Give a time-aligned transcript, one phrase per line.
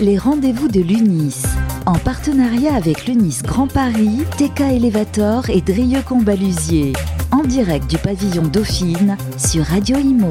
[0.00, 1.42] Les rendez-vous de l'UNIS.
[1.84, 6.94] En partenariat avec l'UNIS Grand Paris, TK Elevator et Drieux Combalusier.
[7.30, 10.30] En direct du pavillon Dauphine sur Radio Imo.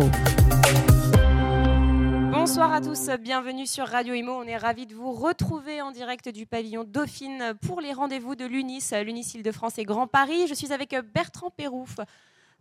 [2.32, 4.32] Bonsoir à tous, bienvenue sur Radio Imo.
[4.32, 8.46] On est ravis de vous retrouver en direct du pavillon Dauphine pour les rendez-vous de
[8.46, 10.48] l'UNIS, l'UNIS Île-de-France et Grand Paris.
[10.50, 11.98] Je suis avec Bertrand Pérouf.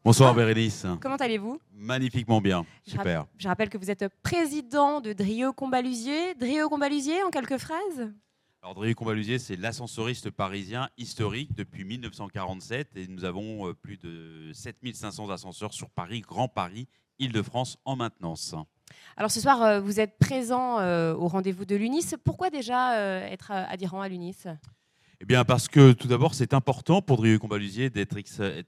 [0.04, 0.34] Bonsoir Ah.
[0.34, 0.86] Bérénice.
[1.00, 1.60] Comment allez-vous?
[1.72, 2.64] Magnifiquement bien.
[2.86, 3.26] Je Super.
[3.36, 6.34] Je rappelle que vous êtes président de Drieux Combalusier.
[6.34, 8.12] Drieux Combalusier, en quelques phrases?
[8.62, 14.50] Alors, Drieux Combalusier, c'est l'ascensoriste parisien historique depuis 1947 et nous avons euh, plus de
[14.52, 16.88] 7500 ascenseurs sur Paris, Grand Paris,
[17.18, 18.54] Île-de-France en maintenance.
[19.16, 22.14] Alors ce soir, euh, vous êtes présent euh, au rendez-vous de l'UNIS.
[22.24, 22.96] Pourquoi déjà
[23.28, 24.46] être adhérent à l'UNIS?
[25.20, 28.16] Eh bien, parce que tout d'abord, c'est important pour Drieux Combalusier d'être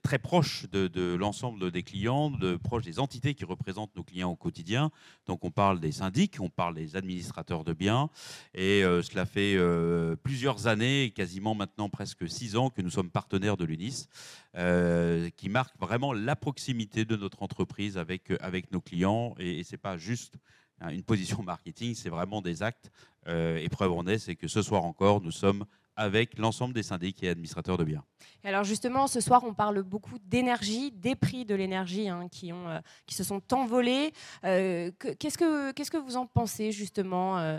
[0.02, 4.34] très proche de, l'ensemble des clients, de proche des entités qui représentent nos clients au
[4.34, 4.90] quotidien.
[5.26, 8.10] Donc, on parle des syndics, on parle des administrateurs de biens.
[8.52, 13.12] Et euh, cela fait euh, plusieurs années, quasiment maintenant presque six ans, que nous sommes
[13.12, 14.08] partenaires de l'UNIS,
[14.56, 18.28] euh, qui marque vraiment la proximité de notre entreprise avec,
[18.72, 19.36] nos clients.
[19.38, 20.34] Et, et ce n'est pas juste
[20.80, 22.90] hein, une position marketing, c'est vraiment des actes.
[23.28, 25.64] Et preuve en est, c'est que ce soir encore, nous sommes
[26.00, 28.02] avec l'ensemble des syndics et administrateurs de biens.
[28.42, 32.52] Et Alors justement, ce soir, on parle beaucoup d'énergie, des prix de l'énergie hein, qui,
[32.54, 34.12] ont, euh, qui se sont envolés.
[34.44, 37.58] Euh, que- Qu'est-ce que qu'est-ce que vous en pensez justement euh,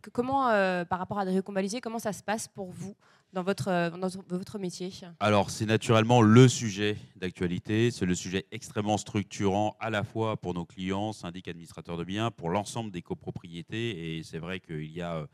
[0.00, 0.44] que- Comment,
[0.88, 2.94] par rapport à Drieux Combalusier, comment ça se passe pour vous
[3.34, 3.66] dans votre,
[3.98, 4.90] dans votre métier?
[5.20, 10.54] Alors, c'est naturellement le sujet d'actualité, c'est le sujet extrêmement structurant à la fois pour
[10.54, 14.16] nos clients, syndics, administrateurs de biens, pour l'ensemble des copropriétés.
[14.18, 15.26] Et c'est vrai qu'il y a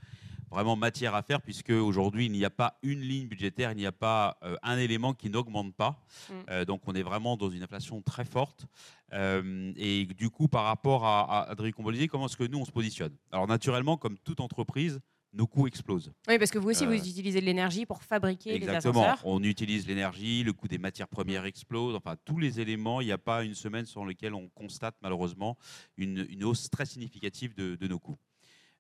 [0.51, 3.87] vraiment matière à faire, puisque aujourd'hui, il n'y a pas une ligne budgétaire, il n'y
[3.87, 6.05] a pas euh, un élément qui n'augmente pas.
[6.29, 6.33] Mm.
[6.51, 8.67] Euh, donc, on est vraiment dans une inflation très forte.
[9.13, 12.65] Euh, et du coup, par rapport à, à Adrien Combolisier, comment est-ce que nous, on
[12.65, 13.17] se positionne?
[13.31, 15.01] Alors, naturellement, comme toute entreprise,
[15.33, 16.13] nos coûts explosent.
[16.29, 19.01] Oui, parce que vous aussi, vous utilisez de l'énergie pour fabriquer Exactement.
[19.03, 19.27] les ascenseurs.
[19.27, 23.01] On utilise l'énergie, le coût des matières premières explose, enfin tous les éléments.
[23.01, 25.57] Il n'y a pas une semaine sur laquelle on constate malheureusement
[25.97, 28.19] une, une hausse très significative de, de nos coûts.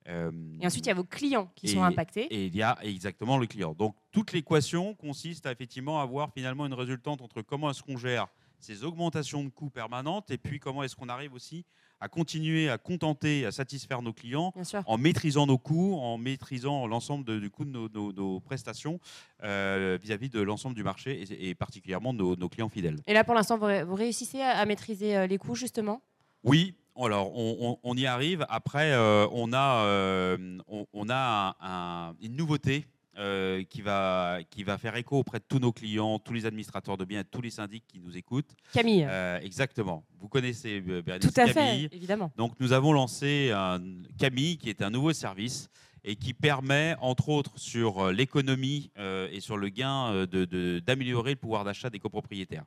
[0.08, 0.30] Euh,
[0.60, 2.22] Et ensuite, il y a vos clients qui Et- sont impactés.
[2.32, 3.74] et il y a exactement le client.
[3.74, 8.26] Donc toute l'équation consiste à effectivement avoir finalement une résultante entre comment est-ce qu'on gère
[8.58, 11.64] ces augmentations de coûts permanentes et puis comment est-ce qu'on arrive aussi
[12.02, 14.54] à continuer à contenter, à satisfaire nos clients
[14.86, 18.98] en maîtrisant nos coûts, en maîtrisant l'ensemble du coût de nos, nos- nos prestations
[19.42, 22.96] euh, vis-à-vis de l'ensemble du marché et, et particulièrement de nos, nos clients fidèles.
[23.06, 26.00] Et là, pour l'instant, vous, ré- vous réussissez à, à maîtriser euh, les coûts, justement?
[26.42, 26.74] Oui,
[27.06, 28.44] alors on, on- on y arrive.
[28.48, 32.86] Après, euh, on a, euh, on, on a un- un- une nouveauté.
[33.18, 36.96] euh, qui, va, qui va faire écho auprès de tous nos clients, tous les administrateurs
[36.96, 38.52] de biens, tous les syndics qui nous écoutent.
[38.72, 39.06] Camille
[39.42, 40.04] exactement.
[40.20, 41.88] Vous connaissez Bérénice Tout à Camille.
[41.88, 42.32] fait, évidemment.
[42.38, 43.78] Donc nous avons lancé un
[44.16, 45.68] Camille qui est un nouveau service
[46.02, 51.32] et qui permet entre autres sur l'économie et sur le gain euh, de- de- d'améliorer
[51.32, 52.64] le pouvoir d'achat des copropriétaires.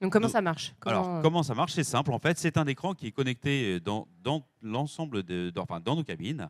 [0.00, 0.74] Donc, comment nous- ça marche?
[0.80, 1.72] Comment, Alors euh, comment ça marche?
[1.72, 5.50] C'est simple en fait, c'est un écran qui est connecté euh, dans, dans l'ensemble de
[5.50, 6.48] dans, enfin, dans nos cabines.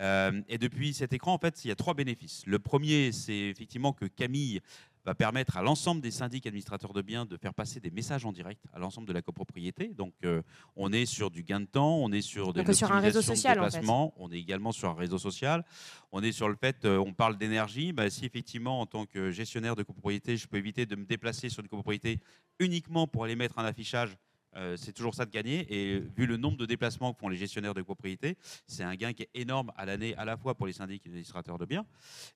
[0.00, 2.42] Euh, et depuis cet écran en fait il y a trois bénéfices.
[2.46, 4.60] Le premier c'est effectivement que Camille
[5.04, 8.32] va permettre à l'ensemble des syndics administrateurs de biens de faire passer des messages en
[8.32, 9.88] direct à l'ensemble de la copropriété.
[9.88, 10.42] Donc, euh,
[10.76, 13.58] on est sur du gain de temps, on est sur de sur un réseau social,
[13.58, 13.68] en fait.
[13.68, 15.64] déplacement, on est également sur un réseau social.
[16.12, 17.92] On est sur le fait, euh, on parle d'énergie.
[17.92, 21.48] Bah, si effectivement, en tant que gestionnaire de copropriété, je peux éviter de me déplacer
[21.48, 22.20] sur une copropriété
[22.58, 24.16] uniquement pour aller mettre un affichage.
[24.56, 25.66] euh, c'est toujours ça de gagner.
[25.70, 29.12] Et vu le nombre de déplacements que font les gestionnaires de copropriété, c'est un gain
[29.12, 31.66] qui est énorme à l'année, à la fois pour les syndics et les administrateurs de
[31.66, 31.86] biens.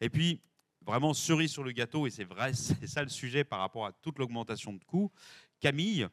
[0.01, 0.41] Et puis,
[0.85, 3.93] vraiment cerise sur le gâteau, et c'est vrai, c'est ça le sujet par rapport à
[3.93, 5.11] toute l'augmentation de coûts.
[5.61, 6.07] Camille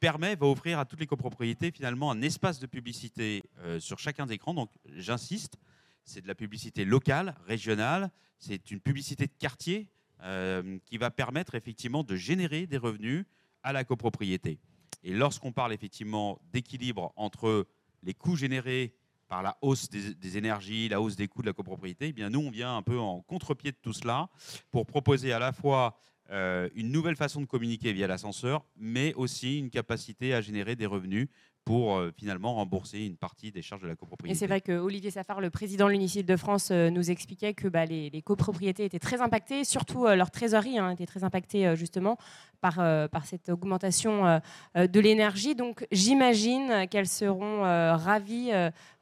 [0.00, 4.26] permet, va offrir à toutes les copropriétés finalement un espace de publicité euh, sur chacun
[4.26, 4.54] des écrans.
[4.54, 5.56] Donc, j'insiste,
[6.04, 9.88] c'est de la publicité locale, régionale, c'est une publicité de quartier
[10.22, 13.24] euh, qui va permettre effectivement de générer des revenus
[13.62, 14.58] à la copropriété.
[15.04, 17.66] Et lorsqu'on parle effectivement d'équilibre entre
[18.02, 18.94] les coûts générés
[19.32, 22.40] par la hausse des, énergies, la hausse des coûts de la copropriété, eh bien nous,
[22.40, 24.28] on vient un peu en contre-pied de tout cela
[24.70, 25.96] pour proposer à la fois
[26.28, 30.84] euh, une nouvelle façon de communiquer via l'ascenseur, mais aussi une capacité à générer des
[30.84, 31.28] revenus
[31.64, 34.38] pour euh, finalement rembourser une partie des charges de la Et copropriété.
[34.38, 37.68] c'est vrai que Olivier Safar, le président de l'Unicide de France, euh, nous expliquait que
[37.68, 41.76] bah, les, les copropriétés étaient très impactées, surtout euh, leur trésorerie hein, était très impactée
[41.76, 42.16] justement
[42.60, 42.76] par,
[43.10, 44.40] par cette augmentation
[44.76, 45.56] de l'énergie.
[45.56, 48.50] Donc j'imagine qu'elles seront ravies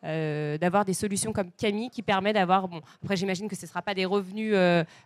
[0.03, 3.83] d'avoir des solutions comme Camille qui permet d'avoir, bon, après j'imagine que ce ne sera
[3.83, 4.55] pas des revenus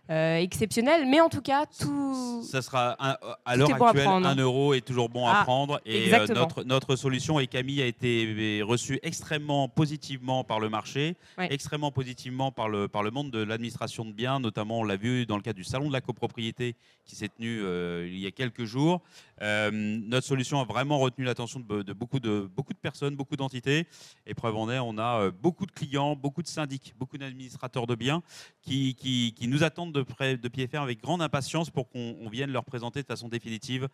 [0.09, 2.43] exceptionnels, mais en tout cas, tout...
[2.43, 5.81] Ça sera à l'heure actuelle, un euro est toujours bon à ah, prendre.
[5.85, 11.91] Et notre, notre solution, et Camille a été reçue extrêmement positivement par le marché, extrêmement
[11.91, 15.35] positivement par le, par le monde de l'administration de biens, notamment on l'a vu dans
[15.35, 16.75] le cadre du salon de la copropriété
[17.05, 19.03] qui s'est tenu euh, il y a quelques jours.
[19.43, 23.85] Euh, notre solution a vraiment retenu l'attention de, beaucoup de beaucoup de personnes, beaucoup d'entités.
[24.25, 27.85] Et preuve en est, on a euh, beaucoup de clients, beaucoup de syndics, beaucoup d'administrateurs
[27.85, 28.23] de biens
[28.63, 32.51] qui, qui, nous attendent de, près, de pied ferme avec grande impatience pour qu'on vienne
[32.51, 33.87] leur présenter de façon définitive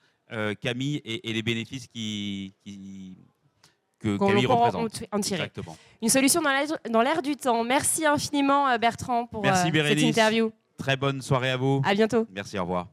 [0.61, 2.53] Camille et, les bénéfices qui,
[4.01, 5.03] que Camille représente.
[5.11, 5.51] En tirer.
[6.01, 6.41] Une solution
[6.89, 7.63] dans l'air du temps.
[7.63, 10.51] Merci infiniment Bertrand pour cette interview.
[10.77, 11.81] Très bonne soirée à vous.
[11.85, 12.25] À bientôt.
[12.33, 12.87] Merci, au revoir.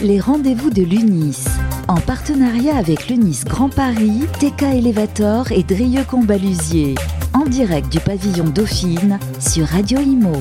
[0.00, 1.46] Les rendez-vous de l'UNIS.
[1.88, 6.94] En partenariat avec l'UNIS Grand Paris, TK Elevator et Drieux Combalusier.
[7.32, 10.32] En direct du pavillon Dauphine sur Radio Imo.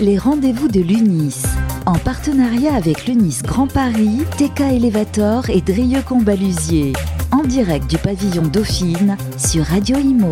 [0.00, 1.42] Les rendez-vous de l'UNIS.
[1.84, 6.94] En partenariat avec l'UNIS Grand Paris, TK Elevator et Drieux Combalusier.
[7.32, 10.30] En direct du pavillon Dauphine sur Radio Imo.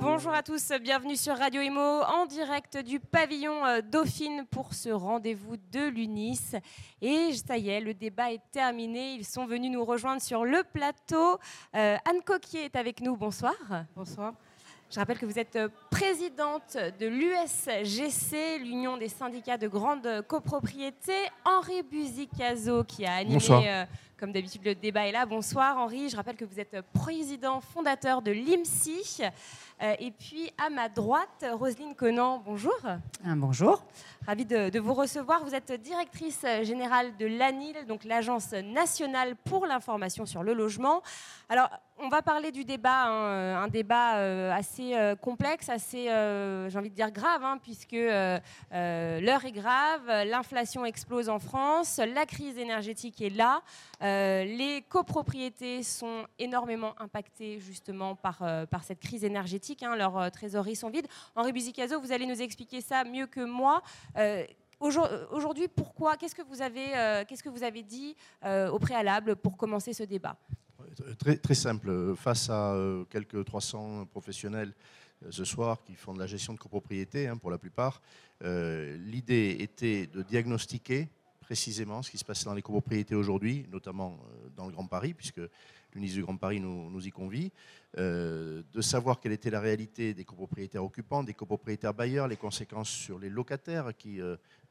[0.00, 4.88] Bonjour à tous, bienvenue sur Radio Imo en direct du pavillon euh, Dauphine pour ce
[4.88, 6.56] rendez-vous de l'UNIS.
[7.00, 9.14] Et ça y est, le débat est terminé.
[9.14, 11.38] Ils sont venus nous rejoindre sur le plateau.
[11.76, 13.16] Euh, Anne Coquier est avec nous.
[13.16, 13.54] Bonsoir.
[13.94, 14.34] Bonsoir.
[14.90, 21.12] Je rappelle que vous êtes euh, présidente de l'USGC, l'Union des syndicats de grande copropriété.
[21.44, 23.84] Henri Buzicazo, qui a animé,
[24.24, 25.26] comme d'habitude, le débat est là.
[25.26, 26.08] Bonsoir Henri.
[26.08, 29.20] Je rappelle que vous êtes président fondateur de l'IMSI.
[29.82, 32.78] Euh, et puis à ma droite, Roselyne Conan, bonjour.
[33.24, 33.84] bonjour.
[34.26, 35.44] Ravie de, vous recevoir.
[35.44, 41.02] Vous êtes directrice générale de l'ANIL, donc l'Agence nationale pour l'information sur le logement.
[41.50, 41.68] Alors,
[41.98, 46.90] on va parler du débat, hein, un débat euh, assez euh, complexe, assez, j'ai envie
[46.90, 53.20] de dire grave, hein, puisque l'heure est grave, l'inflation explose en France, la crise énergétique
[53.20, 53.60] est là,
[54.44, 58.38] les copropriétés sont énormément impactées justement par,
[58.68, 61.06] par cette crise énergétique, hein, leurs trésoreries sont vides.
[61.34, 63.82] Henri Buzicazo, vous allez nous expliquer ça mieux que moi.
[64.80, 70.36] Aujourd'hui, pourquoi Qu'est-ce que vous avez, dit au préalable pour commencer ce débat?
[71.42, 72.14] Très, simple.
[72.16, 74.72] Face à euh, quelques 300 professionnels
[75.24, 78.00] euh, ce soir qui font de la gestion de copropriété, hein, pour la plupart,
[78.42, 81.08] euh, l'idée était de diagnostiquer
[81.44, 84.18] précisément ce qui se passe dans les copropriétés aujourd'hui, notamment
[84.56, 85.40] dans le Grand Paris, puisque
[85.94, 87.52] l'UNIS du Grand Paris nous, y convie,
[87.96, 93.18] de savoir quelle était la réalité des copropriétaires occupants, des copropriétaires bailleurs, les conséquences sur
[93.18, 94.20] les locataires qui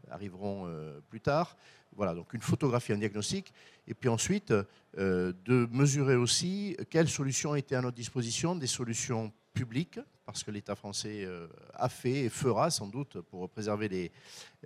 [0.10, 0.68] arriveront
[1.10, 1.56] plus tard,
[1.96, 3.54] voilà, donc une photographie, un diagnostic,
[3.88, 4.54] et puis ensuite
[4.98, 10.52] euh, de mesurer aussi quelles solutions étaient à notre disposition, des solutions publiques, parce que
[10.52, 14.12] l'État français euh, a fait et fera sans doute pour préserver les,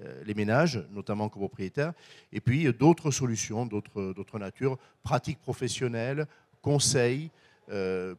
[0.02, 1.94] euh, les ménages, notamment copropriétaires,
[2.32, 6.28] et puis d'autres solutions, d'autres natures, pratiques professionnelles,
[6.62, 7.30] conseils,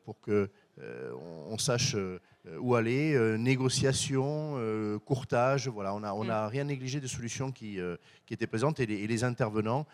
[0.04, 0.50] pour que
[1.48, 1.96] on sache
[2.46, 5.68] euh, où aller, euh, négociation, euh, courtage.
[5.68, 6.50] Voilà, on n'a on a mm.
[6.50, 7.78] rien négligé des solutions qui,
[8.26, 9.86] qui étaient présentes et les, intervenants,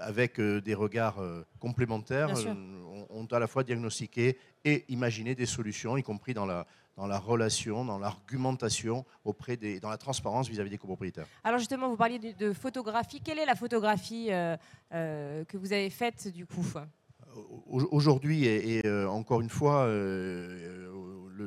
[0.00, 1.20] avec des regards
[1.58, 2.30] complémentaires,
[3.18, 7.18] ont, à la fois diagnostiqué et imaginé des solutions, y compris dans la, dans la
[7.18, 11.26] relation, dans l'argumentation, auprès des, dans la transparence vis-à-vis des copropriétaires.
[11.44, 13.20] Alors justement, vous parliez de, photographie.
[13.20, 14.28] Quelle est la photographie
[14.90, 16.64] que vous avez faite du coup
[17.66, 19.86] Aujourd'hui, et, encore une fois,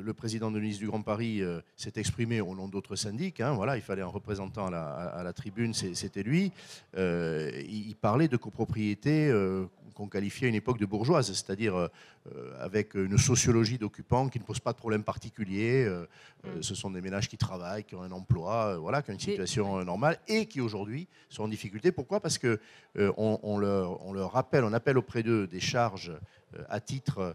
[0.00, 3.40] le, président de l'UNIS du Grand Paris euh, s'est exprimé au nom d'autres syndics.
[3.40, 6.52] Hein, voilà, il fallait un représentant à la, tribune, c'était lui.
[6.96, 11.88] Euh, il, parlait de copropriété euh, qu'on qualifiait à une époque de bourgeoise, c'est-à-dire
[12.58, 15.88] avec une sociologie d'occupants qui ne pose pas de problème particulier.
[16.44, 16.62] Mm.
[16.62, 19.84] ce sont des ménages qui travaillent, qui ont un emploi, voilà, qui ont une situation
[19.84, 21.92] normale et qui aujourd'hui sont en difficulté.
[21.92, 22.20] Pourquoi?
[22.20, 22.60] Parce que
[22.96, 26.12] on, leur, on, leur, rappelle, on appelle auprès d'eux des charges
[26.68, 27.32] à titre euh,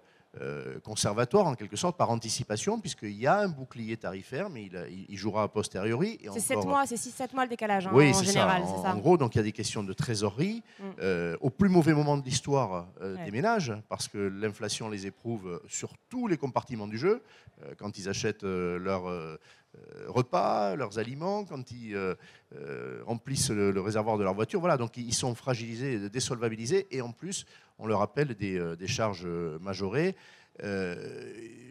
[0.84, 4.70] conservatoire en quelque sorte, par anticipation, puisqu'il y a un bouclier tarifaire, mais
[5.10, 6.20] il, jouera a posteriori.
[6.34, 8.64] C'est 7 mois, c'est 6-7 mois le décalage hein, oui, en général.
[8.64, 8.70] Ça.
[8.70, 8.94] En, ça.
[8.94, 10.64] en, gros, donc il y a des questions de trésorerie.
[10.80, 10.84] Mm.
[11.02, 15.62] Euh, au plus mauvais moment de l'histoire euh, des ménages, parce que l'inflation les éprouve
[15.68, 17.24] sur tous les compartiments du jeu,
[17.78, 19.10] quand ils achètent leur
[20.08, 21.98] repas, leurs aliments, quand ils
[23.06, 24.60] remplissent le, réservoir de leur voiture.
[24.60, 27.46] Voilà, donc ils sont fragilisés, désolvabilisés, et en plus,
[27.80, 30.16] on leur appelle des, euh, charges euh, majorées.
[30.64, 30.96] Euh,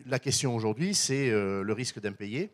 [0.07, 2.51] la question aujourd'hui, c'est le risque d'impayé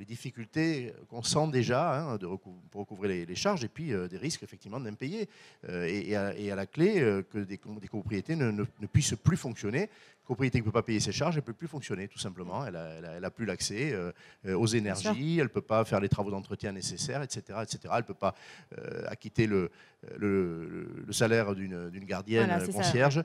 [0.00, 4.42] les difficultés qu'on sent déjà hein, de pour recouvrir les, charges et puis des risques
[4.42, 5.28] effectivement d'impayés
[5.68, 9.90] et, et, à la clé que des, des copropriétés ne, ne, puissent plus fonctionner
[10.30, 12.64] propriété qui ne peut pas payer ses charges, elle ne peut plus fonctionner, tout simplement.
[12.64, 14.12] Elle n'a plus l'accès euh,
[14.46, 17.58] euh, aux énergies, elle ne peut pas faire les travaux d'entretien nécessaires, etc.
[17.62, 17.78] etc.
[17.90, 18.36] Elle ne peut pas
[18.78, 19.72] euh, acquitter le,
[20.16, 23.24] le, salaire d'une gardienne concierge.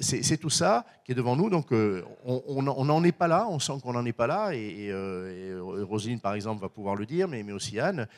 [0.00, 1.50] C'est tout ça qui est devant nous.
[1.50, 1.68] Donc,
[2.24, 4.52] on n'en est pas là, on sent qu'on n'en est pas là.
[4.52, 4.90] Et,
[6.18, 8.08] Par exemple, va pouvoir le dire, mais, mais aussi Anne.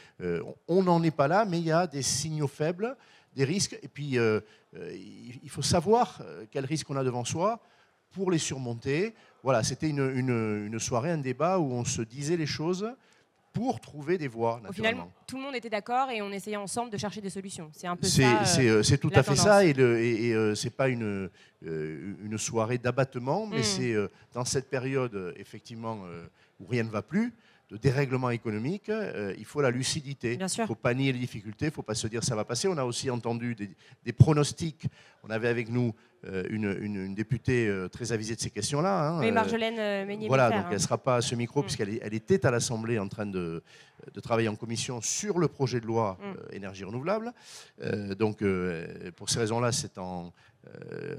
[0.68, 2.96] on n'en est pas là, mais il y a des signaux faibles,
[3.34, 3.78] des risques.
[3.82, 4.16] Et puis,
[4.75, 7.61] il faut savoir quel risque on a devant soi
[8.12, 9.14] pour les surmonter.
[9.42, 12.88] Voilà, c'était une, soirée, un débat où on se disait les choses
[13.52, 14.61] pour trouver des voies.
[14.66, 14.96] Au final,
[15.26, 17.70] tout le monde était d'accord et on essayait ensemble de chercher des solutions.
[17.75, 18.44] C'est un peu ça.
[18.46, 21.28] C'est euh, tout à fait ça et, ce et, euh, c'est pas une,
[21.66, 23.64] euh, une soirée d'abattement, mais mm.
[23.64, 23.94] c'est
[24.32, 26.00] dans cette période effectivement
[26.61, 27.34] où rien ne va plus
[27.73, 28.91] de dérèglement économique,
[29.38, 30.35] il faut la lucidité.
[30.35, 32.45] Il ne faut pas nier les difficultés, il ne faut pas se dire ça va
[32.45, 32.69] passer.
[32.69, 33.71] On a aussi entendu des,
[34.05, 34.85] des pronostics.
[35.25, 35.95] On avait avec nous
[36.29, 39.09] euh, une, députée euh, très avisée de ces questions-là.
[39.09, 40.29] Hein, oui, Marjolaine euh, Meignier.
[40.29, 41.62] Voilà, donc elle ne sera pas à ce micro, mm.
[41.64, 43.61] puisqu'elle elle était à l'Assemblée en train de,
[44.14, 46.55] de, travailler en commission sur le projet de loi mm.
[46.55, 47.33] énergie renouvelable.
[48.17, 48.45] donc,
[49.17, 50.33] pour ces raisons-là, c'est en,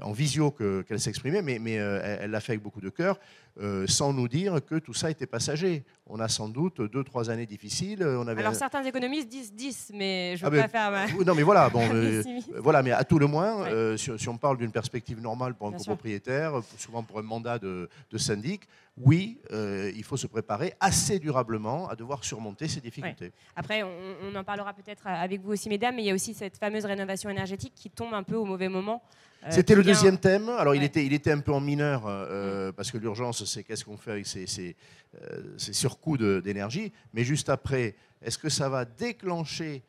[0.00, 3.18] en visio qu'elle s'exprimait, mais, mais elle l'a fait avec beaucoup de cœur.
[3.60, 5.84] Euh, sans nous dire que tout ça était passager.
[6.06, 8.04] On a sans doute deux, trois années difficiles.
[8.04, 10.90] On avait Alors certains économistes disent 10, mais je ne ah, veux pas faire...
[10.90, 11.06] Ma...
[11.24, 12.20] Non, mais voilà, bon, euh,
[12.56, 15.72] voilà, mais à tout le moins, euh, si, on parle d'une perspective normale pour un
[15.72, 21.96] copropriétaire, souvent pour un mandat de, syndic, oui, il faut se préparer assez durablement à
[21.96, 23.32] devoir surmonter ces difficultés.
[23.56, 23.90] Après, on,
[24.22, 26.84] on, en parlera peut-être avec vous aussi, mesdames, mais il y a aussi cette fameuse
[26.84, 29.02] rénovation énergétique qui tombe un peu au mauvais moment.
[29.44, 30.48] Euh, C'était le deuxième thème.
[30.48, 32.72] Alors, il, était, il était un peu en mineur, euh, mm.
[32.72, 34.74] parce que l'urgence, c'est qu'est-ce qu'on fait avec ces, ces,
[35.20, 36.92] euh, surcoûts d'énergie.
[37.12, 39.82] Mais juste après, est-ce que ça va déclencher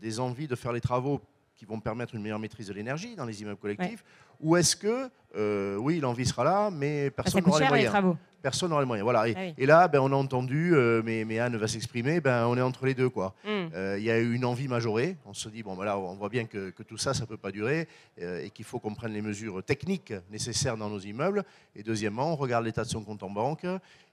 [0.00, 1.20] des envies de faire les travaux
[1.62, 4.02] qui vont permettre une meilleure maîtrise de l'énergie dans les immeubles collectifs
[4.42, 8.86] Ou est-ce que, oui, l'envie sera là, mais personne n'aura les moyens personne n'aura les
[8.86, 9.04] moyens.
[9.04, 9.28] Voilà.
[9.28, 12.56] Et, ah là, ben, on a entendu, euh, mais, mais, Anne va s'exprimer, ben, on
[12.58, 13.06] est entre les deux.
[13.06, 13.30] Hmm.
[13.74, 15.16] Euh, il y a eu une envie majorée.
[15.24, 17.52] On se dit, bon, ben on voit bien que, tout ça, ça ne peut pas
[17.52, 17.88] durer
[18.20, 21.44] euh, et qu'il faut qu'on prenne les mesures techniques nécessaires dans nos immeubles.
[21.76, 23.64] Et deuxièmement, on regarde l'état de son compte en banque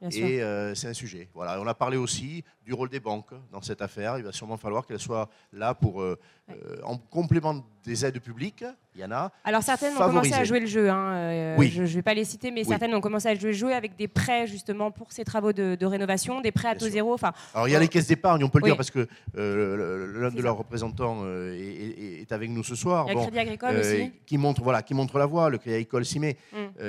[0.02, 0.42] et
[0.76, 1.30] c'est un sujet.
[1.34, 1.60] Voilà.
[1.60, 4.18] On a parlé aussi du rôle des banques dans cette affaire.
[4.18, 6.04] Il va sûrement falloir qu'elles soient là pour,
[6.84, 9.32] en complément des aides publiques, il y en a.
[9.44, 10.90] Alors certaines ont commencé à jouer le jeu.
[10.90, 11.72] Hein, oui.
[11.74, 13.96] Je ne vais pas les citer, mais certaines ont commencé à jouer le jeu avec
[13.96, 17.14] des prêts justement pour ces travaux de, rénovation, des prêts à taux zéro.
[17.14, 19.08] Enfin, Alors il y a les caisses d'épargne, on peut le dire parce que
[19.38, 23.06] euh, l'un de leurs représentants euh, est, avec nous ce soir.
[23.08, 24.12] Il y a le Crédit Agricole euh, aussi.
[24.26, 26.38] Qui montre, voilà, qui montre la voie, le Crédit Agricole s'y met.
[26.52, 26.82] Mm.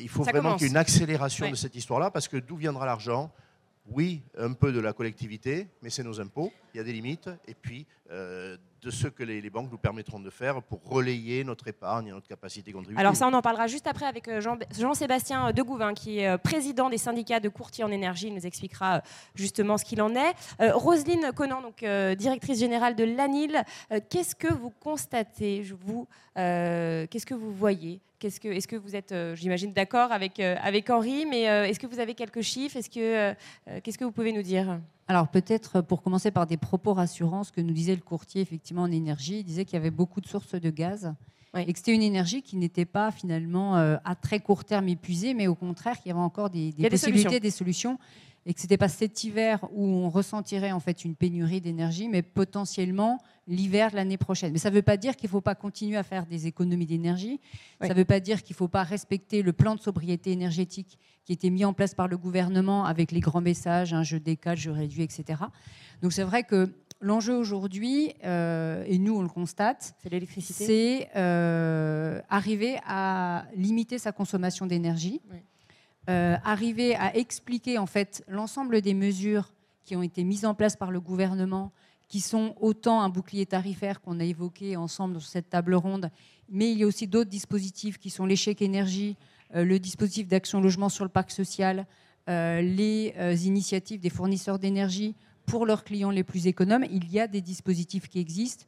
[0.00, 2.86] il faut vraiment qu'il y ait une accélération de cette histoire-là parce que d'où viendra
[2.86, 3.30] l'argent?
[3.90, 7.30] Oui, un peu de la collectivité, mais c'est nos impôts, il y a des limites,
[7.46, 7.86] et puis
[8.82, 12.28] de ce que les, banques nous permettront de faire pour relayer notre épargne et notre
[12.28, 13.00] capacité contributive.
[13.00, 14.40] Alors ça, on en parlera juste après avec euh,
[14.78, 18.28] Jean-Sébastien Degouvin, qui est euh, président des syndicats de courtiers en énergie.
[18.28, 19.00] Il nous expliquera euh,
[19.34, 20.34] justement ce qu'il en est.
[20.72, 21.84] Roselyne Conan, donc,
[22.16, 23.62] directrice générale de l'ANIL,
[24.10, 30.12] qu'est-ce que vous constatez vous, Qu'est-ce que vous voyez est-ce que, vous êtes, j'imagine, d'accord
[30.12, 32.76] avec, avec Henri, mais est-ce que vous avez quelques chiffres?
[32.76, 33.34] Est-ce que,
[33.80, 34.80] Qu'est-ce que vous pouvez nous dire?
[35.06, 38.82] Alors peut-être pour commencer par des propos rassurants, ce que nous disait le courtier effectivement
[38.82, 41.14] en énergie, il disait qu'il y avait beaucoup de sources de gaz
[41.56, 45.34] et que c'était une énergie qui n'était pas finalement euh, à très court terme épuisée,
[45.34, 47.98] mais au contraire qu'il y avait encore des, possibilités, des solutions
[48.48, 52.08] et que ce n'était pas cet hiver où on ressentirait en fait une pénurie d'énergie,
[52.08, 54.52] mais potentiellement l'hiver de l'année prochaine.
[54.52, 56.86] Mais ça ne veut pas dire qu'il ne faut pas continuer à faire des économies
[56.86, 57.40] d'énergie.
[57.82, 60.98] Ça ne veut pas dire qu'il ne faut pas respecter le plan de sobriété énergétique
[61.26, 64.16] qui était mis en place par le gouvernement avec les grands messages, un hein, je
[64.16, 65.42] décale, je réduis, etc.
[66.00, 70.64] Donc c'est vrai que l'enjeu aujourd'hui, euh, et nous on le constate, c'est l'électricité.
[70.64, 75.20] C'est euh, arriver à limiter sa consommation d'énergie.
[76.08, 79.52] Euh, arriver à expliquer en fait l'ensemble des mesures
[79.84, 81.70] qui ont été mises en place par le gouvernement,
[82.08, 86.10] qui sont autant un bouclier tarifaire qu'on a évoqué ensemble sur cette table ronde,
[86.48, 89.16] mais il y a aussi d'autres dispositifs qui sont l'échec énergie,
[89.52, 91.86] le dispositif d'action logement sur le parc social,
[92.26, 93.12] les
[93.46, 96.86] initiatives des fournisseurs d'énergie pour leurs clients les plus économes.
[96.90, 98.64] Il y a des dispositifs qui existent.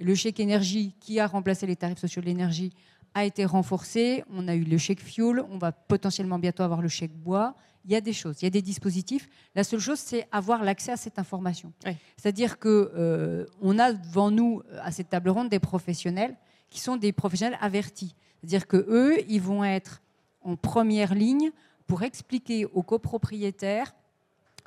[0.00, 2.72] Le chèque énergie qui a remplacé les tarifs sociaux de l'énergie
[3.14, 4.24] a été renforcé.
[4.30, 5.42] On a eu le chèque fuel.
[5.50, 7.54] On va potentiellement bientôt avoir le chèque bois.
[7.84, 9.28] Il y a des choses, il y a des dispositifs.
[9.56, 11.72] La seule chose, c'est avoir l'accès à cette information.
[12.16, 13.46] C'est-à-dire qu'on euh,
[13.78, 16.36] a devant nous, à cette table ronde, des professionnels
[16.70, 18.14] qui sont des professionnels avertis.
[18.40, 20.00] C'est-à-dire qu'eux, ils vont être
[20.42, 21.50] en première ligne
[21.88, 23.92] pour expliquer aux copropriétaires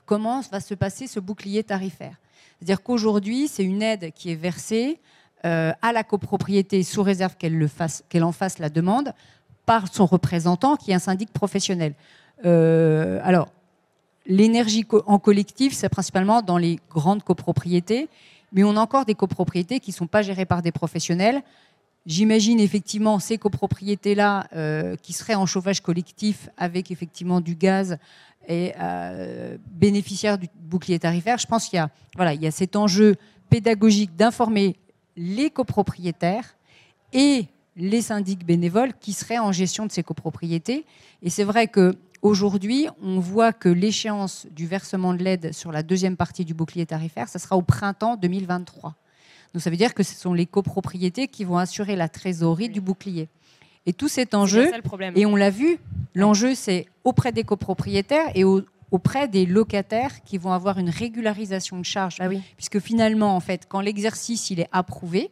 [0.05, 2.19] comment va se passer ce bouclier tarifaire.
[2.57, 4.99] C'est-à-dire qu'aujourd'hui, c'est une aide qui est versée
[5.45, 9.13] euh, à la copropriété sous réserve qu'elle en fasse la demande
[9.67, 11.93] par son représentant qui est un syndic professionnel.
[12.45, 13.49] Euh, alors,
[14.25, 18.09] l'énergie en collectif, c'est principalement dans les grandes copropriétés,
[18.53, 21.43] mais on a encore des copropriétés qui ne sont pas gérées par des professionnels.
[22.07, 27.97] J'imagine effectivement ces copropriétés-là euh, qui seraient en chauffage collectif avec effectivement du gaz
[28.47, 28.73] et
[29.71, 31.37] bénéficiaires du bouclier tarifaire.
[31.39, 33.15] Je pense qu'il y a, voilà, il y a cet enjeu
[33.49, 34.75] pédagogique d'informer
[35.15, 36.55] les copropriétaires
[37.13, 40.85] et les syndics bénévoles qui seraient en gestion de ces copropriétés.
[41.21, 41.95] Et c'est vrai que
[42.25, 46.87] Aujourd'hui, on voit que l'échéance du versement de l'aide sur la deuxième partie du bouclier
[46.87, 48.95] tarifaire, ça sera au printemps 2023.
[49.53, 52.81] Donc ça veut dire que ce sont les copropriétés qui vont assurer la trésorerie du
[52.81, 53.27] bouclier.
[53.85, 54.71] Et tout cet enjeu,
[55.13, 55.77] et on l'a vu,
[56.15, 58.43] l'enjeu c'est auprès des copropriétaires et
[58.95, 62.15] auprès des locataires qui vont avoir une régularisation de charges.
[62.21, 62.41] Ah oui.
[62.55, 65.31] Puisque finalement, en fait, quand l'exercice il est approuvé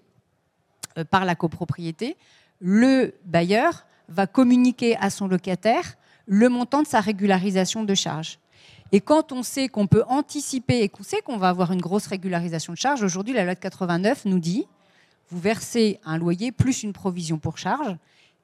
[0.97, 2.17] euh, par la copropriété,
[2.59, 8.37] le bailleur va communiquer à son locataire le montant de sa régularisation de charges.
[8.91, 12.07] Et quand on sait qu'on peut anticiper et qu'on sait qu'on va avoir une grosse
[12.07, 14.67] régularisation de charges, aujourd'hui, la loi de 89 nous dit
[15.29, 17.95] vous versez un loyer plus une provision pour charges,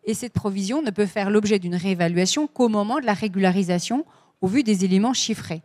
[0.05, 4.05] et cette provision ne peut faire l'objet d'une réévaluation qu'au moment de la régularisation
[4.41, 5.61] au vu des éléments chiffrés.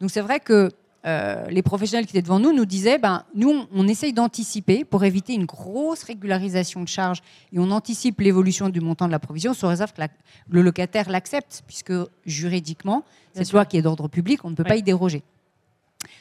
[0.00, 0.70] Donc c'est vrai que
[1.06, 5.04] euh, les professionnels qui étaient devant nous nous disaient, ben, nous, on, essaye d'anticiper pour
[5.04, 7.22] éviter une grosse régularisation de charges
[7.52, 10.02] et on anticipe l'évolution du montant de la provision sous réserve que
[10.50, 11.94] le locataire l'accepte, puisque
[12.26, 15.22] juridiquement, cette loi qui est d'ordre public, on ne peut pas y déroger.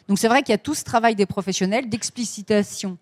[0.08, 2.98] Donc c'est vrai qu'il y a tout ce travail des professionnels d'explicitation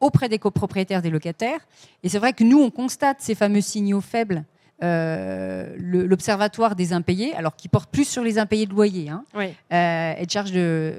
[0.00, 1.60] auprès des copropriétaires des locataires.
[2.02, 4.44] Et c'est vrai que nous, on constate ces fameux signaux faibles
[4.82, 9.24] euh, l'Observatoire des impayés, alors qui porte plus sur les impayés de loyer, hein,
[9.72, 10.94] euh, charge de,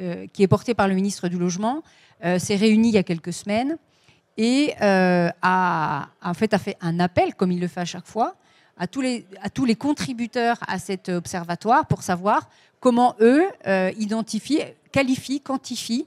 [0.00, 1.82] euh, qui est porté par le ministre du Logement,
[2.38, 3.76] s'est réuni il y a quelques semaines
[4.38, 8.36] et a, en fait, a fait un appel, comme il le fait à chaque fois,
[8.78, 12.48] à tous les, à tous les contributeurs à cet observatoire pour savoir
[12.80, 13.44] comment eux
[13.98, 14.62] identifient,
[14.92, 16.06] qualifient, quantifient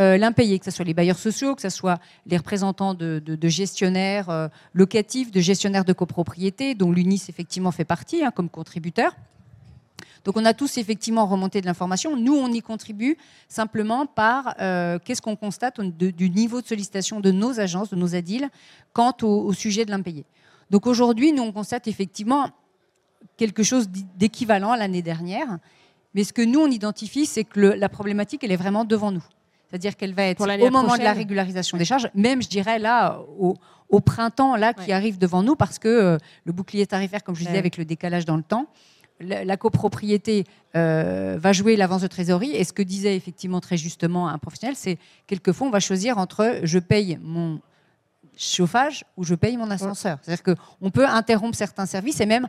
[0.00, 4.30] euh, l'impayé, que ce soit les bailleurs sociaux, que ce soit les représentants de, gestionnaires
[4.30, 9.14] euh, locatifs, de gestionnaires de copropriété, dont l'UNIS effectivement fait partie hein, comme contributeur.
[10.24, 12.16] Donc on a tous effectivement remonté de l'information.
[12.16, 13.16] Nous, on y contribue
[13.48, 18.14] simplement par euh, qu'est-ce qu'on constate du niveau de sollicitation de nos agences, de nos
[18.14, 18.48] ADIL,
[18.92, 20.24] quant au, sujet de l'impayé.
[20.70, 22.50] Donc aujourd'hui, nous, on constate effectivement
[23.36, 25.58] quelque chose d'équivalent à l'année dernière.
[26.14, 29.24] Mais ce que nous, on identifie, c'est que la problématique, elle est vraiment devant nous.
[29.70, 33.20] C'est-à-dire qu'elle va être au moment de la régularisation des charges, même je dirais là
[33.38, 37.44] au, printemps là qui arrive devant nous parce que euh, le bouclier tarifaire, comme je
[37.44, 38.66] disais, avec le décalage dans le temps,
[39.20, 40.44] la, copropriété
[40.76, 42.52] euh, va jouer l'avance de trésorerie.
[42.52, 46.60] Et ce que disait effectivement très justement un professionnel, c'est quelquefois on va choisir entre
[46.62, 47.60] je paye mon
[48.36, 50.18] chauffage ou je paye mon ascenseur.
[50.22, 52.48] C'est-à-dire qu'on peut interrompre certains services et même,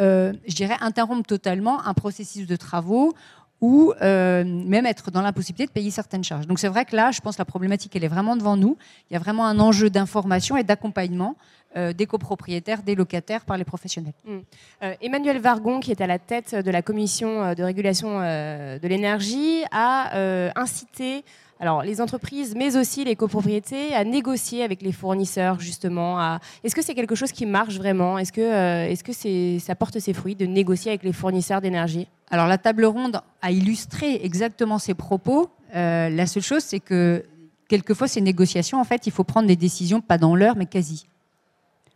[0.00, 3.14] euh, je dirais, interrompre totalement un processus de travaux
[3.60, 6.46] ou euh, même être dans l'impossibilité de payer certaines charges.
[6.46, 8.76] Donc c'est vrai que là, je pense que la problématique, elle est vraiment devant nous.
[9.10, 11.36] Il y a vraiment un enjeu d'information et d'accompagnement
[11.76, 14.14] euh, des copropriétaires, des locataires par les professionnels.
[14.24, 14.38] Mmh.
[14.82, 19.62] Euh, Emmanuel Vargon, qui est à la tête de la commission de régulation de l'énergie,
[19.70, 21.24] a incité
[21.60, 26.38] alors les entreprises, mais aussi les copropriétés, à négocier avec les fournisseurs justement.
[26.64, 28.18] Est-ce que c'est quelque chose qui marche vraiment?
[28.18, 32.08] Est-ce que, euh, est-ce que ça porte ses fruits de négocier avec les fournisseurs d'énergie?
[32.30, 35.50] Alors la table ronde a illustré exactement ces propos.
[35.76, 37.24] Euh, la seule chose, c'est que
[37.68, 41.06] quelquefois ces négociations, en fait, il faut prendre des décisions pas dans l'heure, mais quasi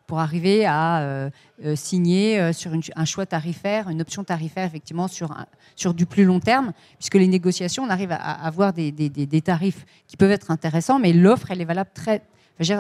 [0.06, 1.30] pour arriver à euh,
[1.64, 5.34] euh, signer euh, sur un choix tarifaire, une option tarifaire effectivement sur,
[5.76, 9.40] sur du plus long terme, puisque les négociations, on arrive à, avoir des, des, des,
[9.40, 12.22] tarifs qui peuvent être intéressants, mais l'offre, elle est valable très,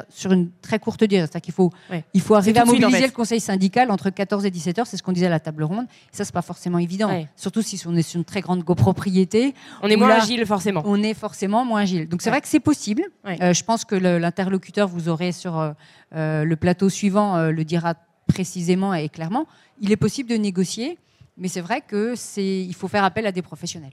[0.08, 1.22] sur une très courte durée.
[1.22, 1.70] C'est-à-dire qu'il faut,
[2.12, 5.02] il faut arriver à mobiliser le conseil syndical entre 14 et 17 heures, c'est ce
[5.02, 5.86] qu'on disait à la table ronde.
[6.12, 7.10] Et ça, c'est pas forcément évident.
[7.36, 9.54] Surtout si on est sur une très grande copropriété.
[9.82, 10.82] On est moins agile, forcément.
[10.84, 12.08] On est forcément moins agile.
[12.08, 13.02] Donc c'est vrai que c'est possible.
[13.26, 15.72] Euh, je pense que l'interlocuteur, vous aurez sur euh,
[16.14, 17.94] euh, le plateau suivant, le dira
[18.26, 19.46] précisément et clairement.
[19.80, 20.98] Il est possible de négocier,
[21.36, 23.92] mais c'est vrai qu'il faut faire appel à des professionnels.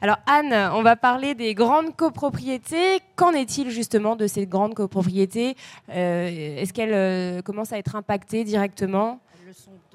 [0.00, 3.00] Alors Anne, on va parler des grandes copropriétés.
[3.16, 5.56] Qu'en est-il justement de ces grandes copropriétés?
[5.90, 9.20] Euh, Est-ce qu'elles euh, commencent à être impactées directement?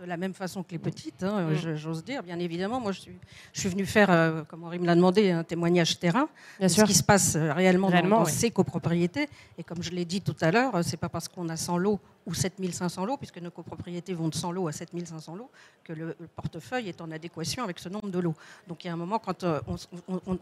[0.02, 1.76] De la même façon que les petites, hein, mm.
[1.76, 2.80] j'ose dire, bien évidemment.
[2.80, 3.12] Moi, je suis,
[3.54, 6.28] je suis venue faire, euh, comme Henri me l'a demandé, un témoignage terrain
[6.60, 9.30] de ce qui se passe euh, réellement, dans, ces copropriétés.
[9.58, 11.78] Et comme je l'ai dit tout à l'heure, euh, c'est pas parce qu'on a 100
[11.78, 15.50] lots ou 7500 lots, puisque nos copropriétés vont de 100 lots à 7500 lots,
[15.84, 18.36] que le, portefeuille est en adéquation avec ce nombre de lots.
[18.68, 19.44] Donc il y a un moment, quand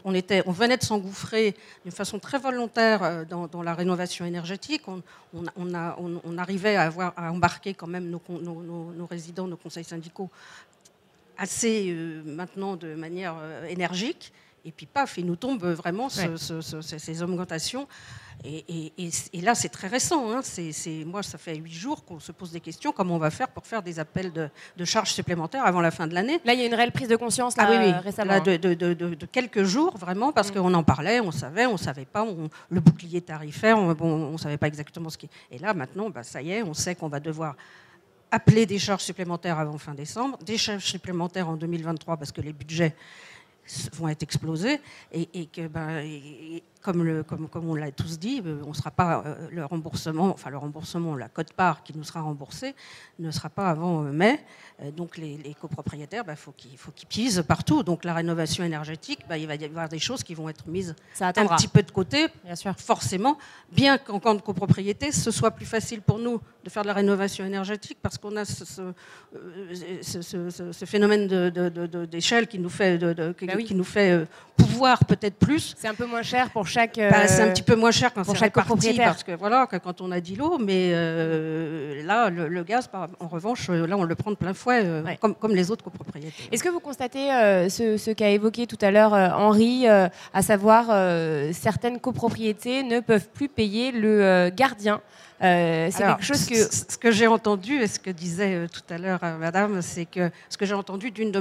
[0.04, 4.82] on, était, on venait de s'engouffrer d'une façon très volontaire dans, la rénovation énergétique,
[5.32, 5.96] on, a,
[6.36, 10.30] arrivait à, avoir, à embarquer quand même nos, nos, nos résidents nos conseils syndicaux
[11.40, 14.32] assez euh, maintenant de manière euh, énergique.
[14.64, 17.88] Et puis paf, il nous tombe vraiment ces augmentations.
[18.44, 18.92] Et,
[19.42, 20.30] là, c'est très récent.
[20.30, 20.40] Hein.
[20.42, 22.92] C'est, moi, ça fait huit jours qu'on se pose des questions.
[22.92, 26.14] Comment on va faire pour faire des appels de, charges supplémentaires avant la fin de
[26.14, 26.40] l'année?
[26.44, 28.32] Là, il y a une réelle prise de conscience là, ah, oui, récemment.
[28.32, 30.54] Là, de, quelques jours, vraiment, parce mm.
[30.54, 32.26] qu'on en parlait, on savait, on ne savait pas.
[32.68, 35.28] le bouclier tarifaire, on ne savait pas exactement ce qui.
[35.50, 37.56] Et là, maintenant, bah, ça y est, on sait qu'on va devoir
[38.30, 42.52] appeler des charges supplémentaires avant fin décembre, des charges supplémentaires en 2023 parce que les
[42.52, 42.94] budgets
[43.92, 44.80] vont être explosés
[45.12, 46.04] et, que ben,
[46.80, 50.30] comme, le, comme, comme on l'a tous dit, euh, on sera pas euh, le remboursement,
[50.30, 52.74] enfin le remboursement, la cote-part qui nous sera remboursée
[53.18, 54.40] ne sera pas avant euh, mai.
[54.96, 57.82] Donc les, copropriétaires, il bah, faut qu'ils faut qu'ils pisent partout.
[57.82, 60.94] Donc la rénovation énergétique, bah, il va y avoir des choses qui vont être mises
[61.20, 62.74] un petit peu de côté, bien sûr.
[62.78, 63.36] forcément,
[63.70, 66.94] bien qu'en camp de copropriété, ce soit plus facile pour nous de faire de la
[66.94, 68.64] rénovation énergétique parce qu'on a ce,
[70.02, 71.26] ce, phénomène
[72.06, 75.74] d'échelle qui nous fait, bah qui nous fait pouvoir peut-être plus.
[75.76, 76.96] C'est un peu moins cher pour chaque.
[76.96, 79.08] Bah, c'est un euh, petit peu moins cher quand c'est chaque copropriétaire.
[79.08, 82.88] Parce que voilà, quand on a 10 lots, mais euh, là, le, gaz,
[83.20, 84.84] en revanche, euh, là, on le prend de plein fouet,
[85.20, 86.32] comme, comme, les autres copropriétaires.
[86.50, 87.28] Est-ce que vous constatez
[87.68, 90.86] ce, ce qu'a évoqué tout à l'heure Henri, à savoir
[91.52, 95.00] certaines copropriétés ne peuvent plus payer le gardien
[95.40, 96.54] c'est quelque chose que.
[96.54, 100.56] Ce que j'ai entendu, et ce que disait tout à l'heure madame, c'est que ce
[100.56, 101.40] que j'ai entendu d'une de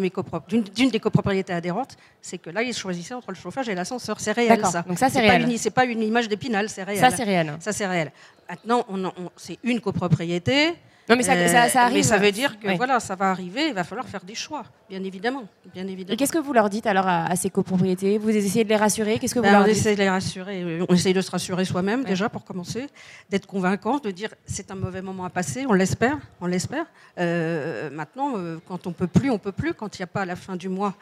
[0.49, 4.19] d'une des copropriétés adhérentes, c'est que là, ils choisissaient entre le chauffage et l'ascenseur.
[4.19, 4.83] C'est réel, ça.
[4.83, 5.57] Donc ça, c'est réel.
[5.57, 6.99] C'est pas une image d'épinal, c'est réel.
[6.99, 7.53] Ça, c'est réel.
[7.59, 8.11] Ça, c'est réel.
[8.49, 10.73] Maintenant, on, c'est une copropriété.
[11.09, 11.33] Non, mais ça,
[11.69, 11.97] ça, arrive.
[11.97, 13.69] Mais ça veut dire que voilà, ça va arriver.
[13.69, 16.13] Il va falloir faire des choix, bien évidemment, bien évidemment.
[16.13, 18.19] Et qu'est-ce que vous leur dites alors à, ces copropriétés?
[18.19, 19.17] Vous essayez de les rassurer?
[19.17, 19.77] Qu'est-ce que vous ben, leur on dites?
[19.77, 20.81] essaie de les rassurer.
[20.87, 22.87] On essaye de se rassurer soi-même déjà pour commencer,
[23.29, 25.65] d'être convaincant, de dire c'est un mauvais moment à passer.
[25.67, 26.85] On l'espère, on l'espère.
[27.17, 29.73] Euh, maintenant, euh, quand on peut plus, on peut plus.
[29.73, 30.93] Quand il n'y a pas à la fin du mois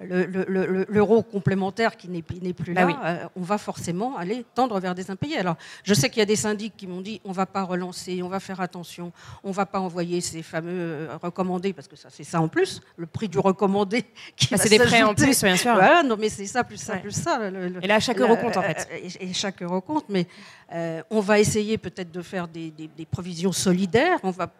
[0.00, 5.10] l'euro complémentaire qui n'est plus bah là, euh, on va forcément aller tendre vers des
[5.10, 5.38] impayés.
[5.38, 7.62] Alors, je sais qu'il y a des syndics qui m'ont dit on ne va pas
[7.62, 11.88] relancer, on va faire attention, on ne va pas envoyer ces fameux euh, recommandés, parce
[11.88, 14.04] que ça, c'est ça en plus, le prix du recommandé
[14.36, 15.74] qui ah, C'est des frais en plus, bien sûr.
[16.04, 17.40] non, mais c'est ça, plus ça, plus ça.
[17.82, 18.88] et là, chaque euro compte, en fait.
[19.20, 20.26] Et, chaque euro compte, mais
[20.72, 24.50] euh, on va essayer peut-être de faire des, des provisions solidaires, on va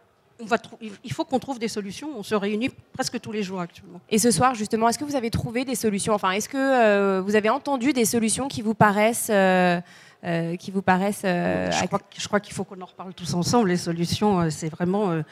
[1.03, 2.11] il faut qu'on trouve des solutions.
[2.17, 4.01] On se réunit presque tous les jours actuellement.
[4.09, 6.15] Et ce soir, justement, est-ce que vous avez trouvé des solutions?
[6.15, 9.81] Enfin, est-ce que euh, vous avez entendu des solutions qui vous paraissent euh,
[10.27, 13.69] euh, qui vous paraissent Je crois, qu'il faut qu'on en reparle tous ensemble.
[13.69, 15.23] Les solutions, c'est vraiment,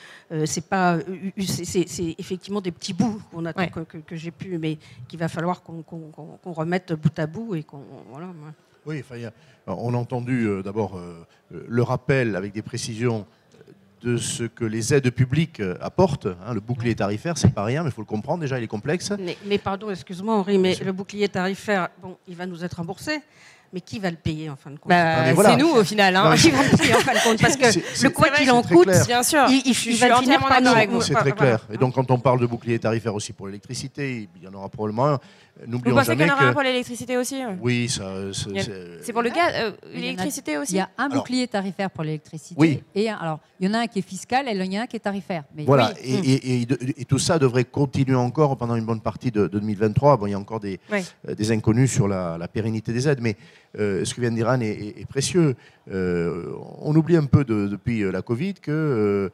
[0.44, 0.98] c'est pas,
[1.38, 4.78] c'est effectivement des petits bouts qu'on a que, j'ai pu, mais
[5.09, 8.28] qu'il va falloir qu'on remette bout à bout et qu'on voilà.
[8.87, 9.02] Oui,
[9.66, 11.00] on a entendu d'abord
[11.50, 13.26] le rappel avec des précisions
[14.04, 16.26] de ce que les aides publiques euh, apportent.
[16.26, 18.40] Hein, le bouclier tarifaire, c'est pas rien, mais il faut le comprendre.
[18.40, 19.12] Déjà, il est complexe.
[19.46, 23.22] Mais, pardon, excuse-moi Henri, mais le bouclier tarifaire, bon, il va nous être remboursé.
[23.74, 26.14] Mais qui va le payer en fin de compte bah, ah, C'est nous au final.
[26.14, 26.37] Hein.
[26.37, 27.66] Qui va le payer en fin de compte Parce que
[28.04, 31.00] le quoi qu'il en coûte, bien sûr, il, il, va finir par nous.
[31.02, 31.66] C'est très clair.
[31.72, 34.68] Et donc quand on parle de bouclier tarifaire aussi pour l'électricité, il y en aura
[34.68, 35.18] probablement un.
[35.66, 38.12] Vous pensez qu'il y en aura un pour l'électricité aussi Oui, ça.
[39.02, 40.74] C'est pour le gaz, euh, l'électricité aussi.
[40.74, 42.54] Il y a un bouclier tarifaire pour l'électricité.
[42.58, 42.82] Oui.
[42.94, 44.84] Et alors, il y en a un qui est fiscal et il y en a
[44.84, 45.44] un qui est tarifaire.
[45.56, 45.92] Mais voilà.
[46.02, 46.66] Et,
[47.08, 50.16] tout ça devrait continuer encore pendant une bonne partie de, 2023.
[50.16, 53.36] Bon, il y a encore des, euh, des inconnus sur la, pérennité des aides, mais
[53.78, 55.54] euh, ce que vient de dire Anne est, précieux.
[55.90, 59.30] on oublie un peu depuis la Covid que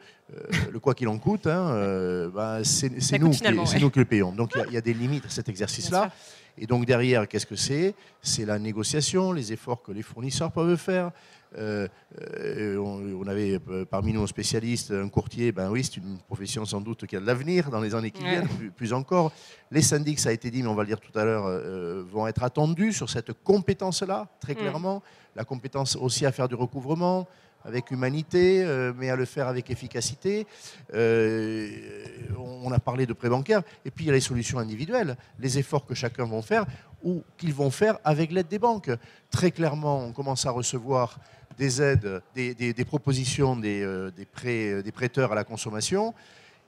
[0.73, 4.33] le quoi qu'il en coûte, hein, bah, c'est nous, nous, qui le payons.
[4.33, 6.11] Donc il y, a des limites à cet exercice-là.
[6.59, 7.95] Et donc derrière, qu'est-ce que c'est?
[8.23, 11.11] C'est la négociation, les efforts que les fournisseurs peuvent faire.
[11.59, 11.89] Euh,
[12.21, 16.65] euh, on, avait euh, parmi nous un spécialiste, un courtier, ben oui, c'est une profession
[16.65, 19.33] sans doute qui a de l'avenir dans les années qui viennent, plus, encore.
[19.71, 22.27] Les syndics, ça a été dit, mais on va le dire tout à l'heure, vont
[22.27, 24.57] être attendus sur cette compétence-là, très mm.
[24.57, 25.03] clairement.
[25.35, 27.27] La compétence aussi à faire du recouvrement,
[27.65, 28.65] avec humanité,
[28.97, 30.47] mais à le faire avec efficacité.
[30.93, 35.59] on a parlé de prêt bancaire, et puis il y a les solutions individuelles, les
[35.59, 36.67] efforts que chacun va faire
[37.03, 38.91] ou qu'ils vont faire avec l'aide des banques.
[39.31, 41.19] Très clairement, on commence à recevoir
[41.59, 46.15] des aides, des, propositions des, prêts, des prêteurs à la consommation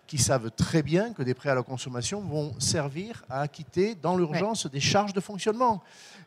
[0.06, 4.16] qui savent très bien que des prêts à la consommation vont servir à acquitter dans
[4.16, 5.82] l'urgence des charges de fonctionnement.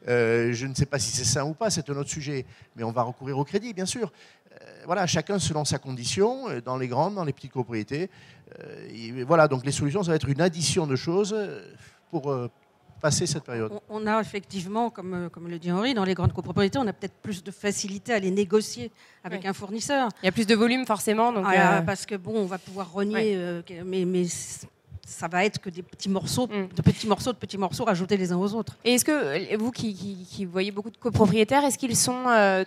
[0.08, 2.84] Euh, je ne sais pas si c'est ça ou pas, c'est un autre sujet, mais
[2.84, 4.12] on va recourir au crédit, bien sûr.
[4.62, 8.10] Euh, voilà, chacun selon sa condition, euh, dans les grandes, dans les petites propriétés.
[9.28, 11.36] voilà, donc les solutions, ça va être une addition de choses
[12.12, 12.34] pour
[13.02, 16.34] passer cette période on, a effectivement, comme, euh, comme le dit Henri, dans les grandes
[16.34, 18.92] copropriétés, on a peut-être plus de facilité à les négocier
[19.24, 20.10] avec un fournisseur.
[20.24, 21.32] Il y a plus de volume forcément.
[21.32, 24.26] Donc ah, euh, Parce que bon, on va pouvoir renier, euh, mais, mais
[25.06, 26.76] ça va être que des petits morceaux, mm.
[26.76, 28.76] de petits morceaux, de petits morceaux rajoutés les uns aux autres.
[28.84, 32.24] Et est-ce que vous qui, qui, voyez beaucoup de copropriétaires, est-ce qu'ils sont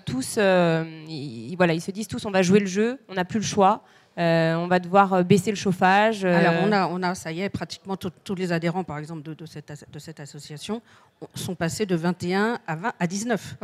[0.07, 3.45] tous, voilà, ils se disent tous, on va jouer le jeu, on n'a plus le
[3.45, 3.83] choix.
[4.19, 6.25] Euh, on va devoir euh, baisser le chauffage.
[6.25, 6.37] Euh.
[6.37, 9.47] Alors on a, on a, ça y est, pratiquement tous les adhérents, par exemple, de,
[9.47, 10.83] cette, de cette association
[11.35, 13.57] sont passés de 21 à, 20, à 19.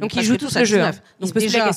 [0.00, 0.80] Donc ils jouent tous le jeu.
[0.80, 0.92] Hein.
[1.20, 1.70] Donc déjà,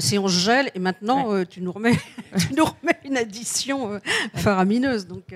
[0.00, 1.96] si on gèle, et maintenant tu, nous remets,
[2.38, 4.00] tu nous remets une addition
[4.34, 5.06] faramineuse.
[5.06, 5.32] Donc,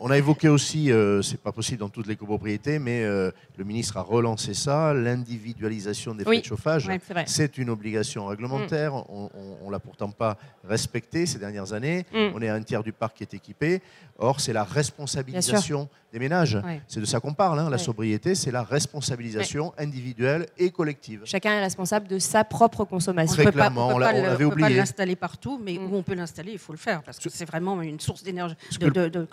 [0.00, 0.10] on...
[0.10, 4.54] a évoqué aussi, c'est pas possible dans toutes les copropriétés, mais le ministre a relancé
[4.54, 6.88] ça, l'individualisation des frais de chauffage.
[7.26, 8.94] c'est une obligation réglementaire.
[8.94, 9.04] Mm.
[9.08, 10.87] On, ne l'a pourtant pas respectée
[11.26, 12.06] ces dernières années.
[12.12, 12.32] Mm.
[12.34, 13.80] On est à un tiers du parc qui est équipé.
[14.18, 16.58] Or, c'est la responsabilisation des ménages.
[16.88, 17.60] C'est de ça qu'on parle.
[17.60, 17.70] Hein.
[17.70, 21.22] La sobriété, c'est la responsabilisation individuelle et collective.
[21.24, 23.42] Chacun est responsable de sa propre consommation.
[23.42, 24.46] Très clairement, on, l'avait oublié.
[24.46, 25.92] On peut pas l'installer partout, mais mm.
[25.92, 28.56] où on peut l'installer, il faut le faire parce que c'est vraiment une source d'énergie,
[28.80, 29.28] de,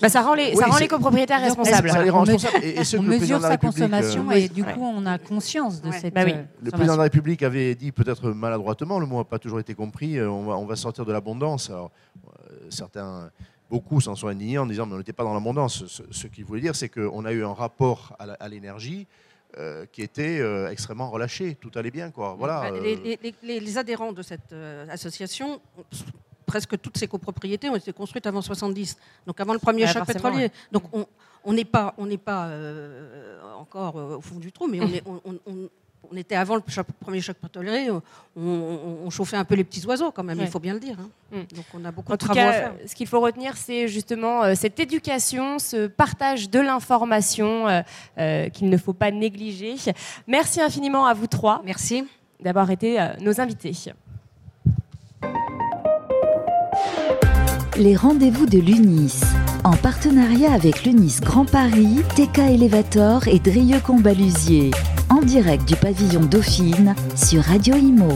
[0.00, 1.90] bah, ça rend les, ça rend les copropriétaires responsables.
[2.12, 6.14] on, mesure sa consommation euh, et du coup on a conscience de cette.
[6.14, 9.38] Bah euh, le président de la République avait dit peut-être maladroitement, le mot n'a pas
[9.38, 11.70] toujours été compris, euh, on va, on va sortir de l'abondance.
[12.70, 13.30] certains,
[13.70, 15.84] beaucoup s'en sont indignés en disant mais on n'était pas dans l'abondance.
[16.10, 19.06] Ce, qu'il voulait dire, c'est qu'on a eu un rapport à l'énergie.
[19.92, 21.54] qui était extrêmement relâché.
[21.54, 22.10] Tout allait bien.
[22.10, 22.36] Quoi.
[22.38, 24.54] Voilà, les, les, adhérents de cette
[24.90, 25.60] association
[26.46, 30.50] presque toutes ces copropriétés ont été construites avant 70, donc avant le premier choc pétrolier.
[30.72, 30.84] Donc
[31.46, 34.88] on n'est pas, on n'est pas euh, encore euh, au fond du trou, mais on,
[34.88, 36.62] est, on, était avant le
[37.00, 37.88] premier choc pétrolier,
[38.36, 40.96] on, chauffait un peu les petits oiseaux quand même, il faut bien le dire.
[41.00, 41.08] Hein.
[41.30, 41.56] Mm.
[41.56, 42.74] Donc on a beaucoup de travaux à faire.
[42.86, 47.66] Ce qu'il faut retenir, c'est justement euh, cette éducation, ce partage de l'information
[48.52, 49.76] qu'il ne faut pas négliger.
[50.26, 51.62] Merci infiniment à vous trois.
[51.64, 52.04] Merci
[52.40, 53.72] d'avoir été nos invités.
[57.78, 59.20] Les rendez-vous de l'UNIS.
[59.62, 64.70] En partenariat avec l'UNIS Grand Paris, TK Elevator et Drieux Combalusier.
[65.10, 68.08] En direct du pavillon Dauphine sur Radio Imo.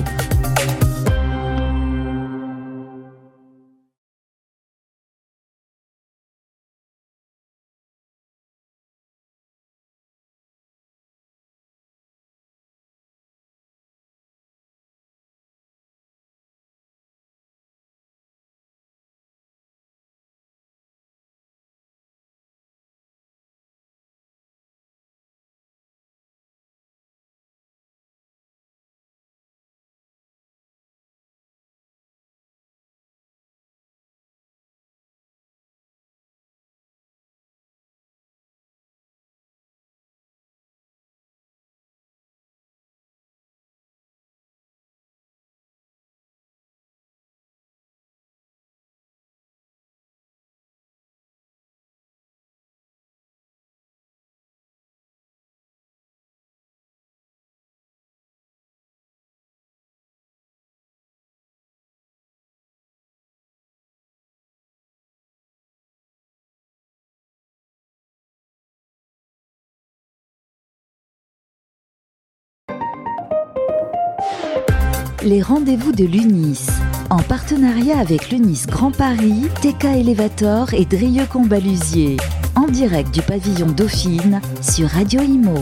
[75.22, 76.68] Les rendez-vous de l'UNIS.
[77.10, 82.16] En partenariat avec l'UNIS Grand Paris, TK Elevator et Drieux Combalusier.
[82.56, 85.56] En direct du pavillon Dauphine sur Radio Imo.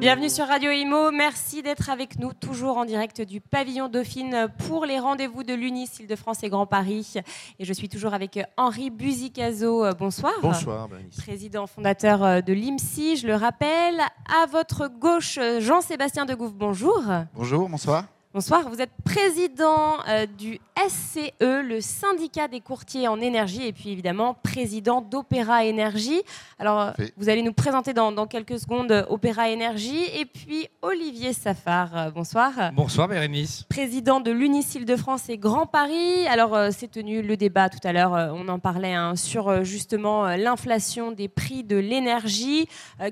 [0.00, 1.10] Bienvenue sur Radio Imo.
[1.10, 5.90] Merci d'être avec nous, toujours en direct du pavillon Dauphine pour les rendez-vous de l'UNIS
[5.98, 7.14] Île-de-France et Grand Paris.
[7.58, 9.92] Et je suis toujours avec Henri Buzicazo.
[9.98, 10.34] Bonsoir.
[10.40, 14.00] Bonsoir, Président fondateur de l'IMSI, je le rappelle.
[14.28, 17.02] À votre gauche, Jean-Sébastien Degouve, bonjour.
[17.34, 18.04] Bonjour, bonsoir.
[18.38, 23.90] Bonsoir, vous êtes président euh, du SCE, le syndicat des courtiers en énergie, et puis
[23.90, 26.22] évidemment président d'Opéra Énergie.
[26.60, 31.96] Alors, vous allez nous présenter dans, quelques secondes euh, Opéra Énergie, et puis Olivier Safar,
[31.96, 32.52] euh, bonsoir.
[32.74, 33.64] Bonsoir Bérénice.
[33.68, 36.24] Président de l'Unicile de France et Grand Paris.
[36.28, 41.10] Alors, c'est tenu le débat tout à l'heure, on en parlait, hein, sur justement l'inflation
[41.10, 42.68] des prix de l'énergie.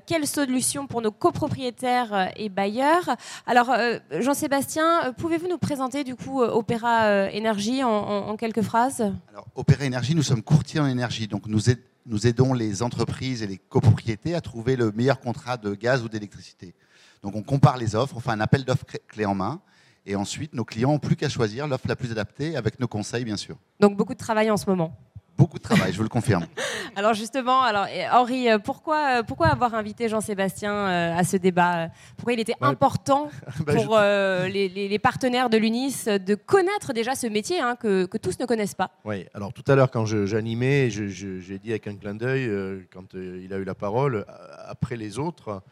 [0.06, 3.16] quelle solution pour nos copropriétaires et bailleurs?
[3.44, 3.74] Alors,
[4.20, 9.00] Jean-Sébastien, pouvez-vous nous présenter du coup euh, Opéra euh, Énergie en, quelques phrases?
[9.30, 11.60] Alors, Opéra Énergie, nous sommes courtiers en énergie, donc nous,
[12.06, 16.08] nous aidons les entreprises et les copropriétés à trouver le meilleur contrat de gaz ou
[16.08, 16.74] d'électricité.
[17.22, 19.60] Donc on compare les offres, on fait un appel d'offres clé en main,
[20.04, 23.24] et ensuite nos clients n'ont plus qu'à choisir l'offre la plus adaptée avec nos conseils,
[23.24, 23.56] bien sûr.
[23.80, 24.96] Donc beaucoup de travail en ce moment
[25.36, 26.46] beaucoup de travail, je vous le confirme.
[26.96, 31.88] alors justement, alors Henri, euh, pourquoi, euh, pourquoi avoir invité Jean-Sébastien euh, à ce débat
[32.16, 33.30] Pourquoi il était important
[33.66, 38.46] bah, pour les, partenaires de l'UNIS de connaître déjà ce métier hein, que, tous ne
[38.46, 38.90] connaissent pas?
[39.04, 42.50] Oui, alors tout à l'heure quand j'animais, j'ai dit avec un clin d'œil,
[42.92, 44.24] quand il a eu la parole,
[44.66, 45.62] après les autres,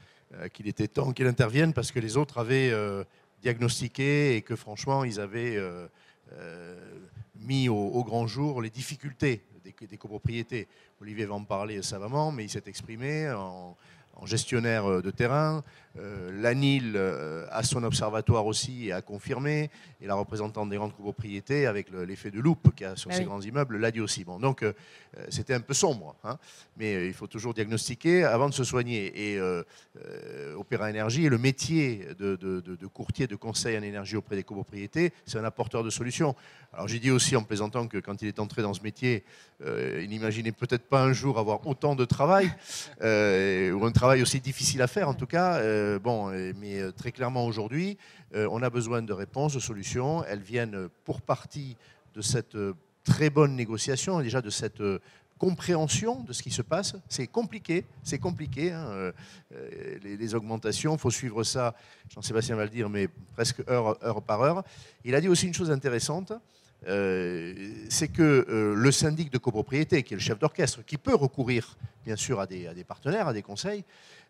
[0.52, 2.72] qu'il était temps qu'il intervienne parce que les autres avaient
[3.42, 5.58] diagnostiqué et que franchement, ils avaient
[7.40, 10.68] mis au, au, grand jour les difficultés des, copropriétés.
[11.00, 13.76] Olivier va en parler savamment, mais il s'est exprimé en,
[14.24, 15.64] gestionnaire euh, de terrain.
[15.96, 19.70] Euh, L'ANIL euh, a son observatoire aussi et a confirmé.
[20.00, 23.14] Et la représentante des grandes copropriétés, avec l'effet de loupe qu'il y a sur ah
[23.14, 24.24] ces grands immeubles, l'a dit aussi.
[24.24, 24.64] Bon, donc
[25.30, 26.36] c'était un peu sombre, hein.
[26.76, 29.32] mais il faut toujours diagnostiquer avant de se soigner.
[29.32, 29.40] Et
[30.56, 35.38] Opéra Énergie le métier de, de, courtier de conseil en énergie auprès des copropriétés, c'est
[35.38, 36.34] un apporteur de solutions.
[36.74, 39.24] Alors j'ai dit aussi en plaisantant que quand il est entré dans ce métier,
[39.64, 42.52] il n'imaginait peut-être pas un jour avoir autant de travail,
[43.00, 45.62] ou un travail aussi difficile à faire en tout cas.
[45.84, 47.98] Euh, bon, mais euh, très clairement aujourd'hui,
[48.34, 50.24] euh, on a besoin de réponses, de solutions.
[50.24, 51.76] Elles viennent pour partie
[52.14, 52.56] de cette
[53.04, 54.82] très bonne négociation, déjà de cette
[55.36, 56.94] compréhension de ce qui se passe.
[57.08, 58.72] C'est compliqué, c'est compliqué.
[58.72, 59.12] Hein,
[60.02, 61.74] les, augmentations, il faut suivre ça,
[62.14, 64.62] Jean-Sébastien va le dire, mais presque heure, par heure.
[65.04, 66.32] Il a dit aussi une chose intéressante,
[66.86, 72.16] c'est que le syndic de copropriété, qui est le chef d'orchestre, qui peut recourir bien
[72.16, 73.84] sûr à des, partenaires, à des conseils,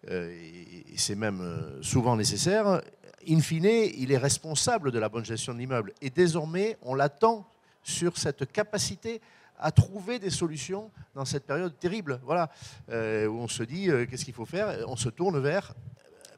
[0.09, 1.43] et, c'est même
[1.83, 2.81] souvent nécessaire,
[3.29, 5.93] in fine, il est responsable de la bonne gestion de l'immeuble.
[6.01, 7.49] Et désormais, on l'attend
[7.83, 9.21] sur cette capacité
[9.59, 12.49] à trouver des solutions dans cette période terrible, voilà,
[12.89, 12.93] où
[13.39, 15.75] on se dit qu'est-ce qu'il faut faire, on se tourne vers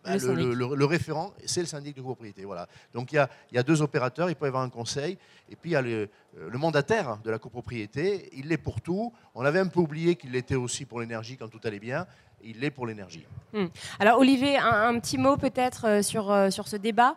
[0.06, 2.44] bah, le, référent, c'est le syndic de copropriété.
[2.44, 2.68] Voilà.
[2.94, 3.16] Donc il
[3.52, 5.18] y, a, deux opérateurs, il peut y avoir un conseil,
[5.50, 9.12] et puis il y a le, euh, mandataire de la copropriété, il l'est pour tout.
[9.34, 12.06] On avait un peu oublié qu'il l'était aussi pour l'énergie quand tout allait bien,
[12.44, 13.26] il l'est pour l'énergie.
[13.52, 13.66] Hmm.
[13.98, 17.16] Alors Olivier, un, petit mot peut-être euh, sur, euh, sur ce débat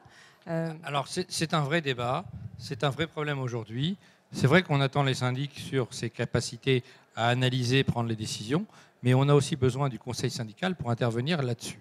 [0.84, 2.26] Alors c'est un vrai débat,
[2.58, 3.98] c'est un vrai problème aujourd'hui.
[4.32, 6.84] C'est vrai qu'on attend les syndics sur ses capacités
[7.16, 8.66] à analyser, prendre les décisions,
[9.02, 11.80] mais on a aussi besoin du conseil syndical pour intervenir là-dessus.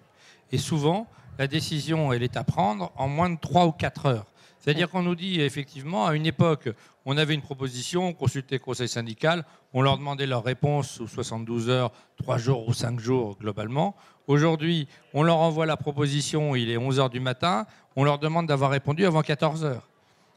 [0.51, 4.25] Et souvent, la décision, elle est à prendre en moins de 3 ou 4 heures.
[4.59, 6.69] C'est-à-dire qu'on nous dit effectivement, à une époque,
[7.05, 11.07] on avait une proposition, on consultait le conseil syndical, on leur demandait leur réponse sous
[11.07, 13.95] 72 heures, 3 jours ou 5 jours globalement.
[14.27, 18.47] Aujourd'hui, on leur envoie la proposition, il est 11 heures du matin, on leur demande
[18.47, 19.89] d'avoir répondu avant 14 heures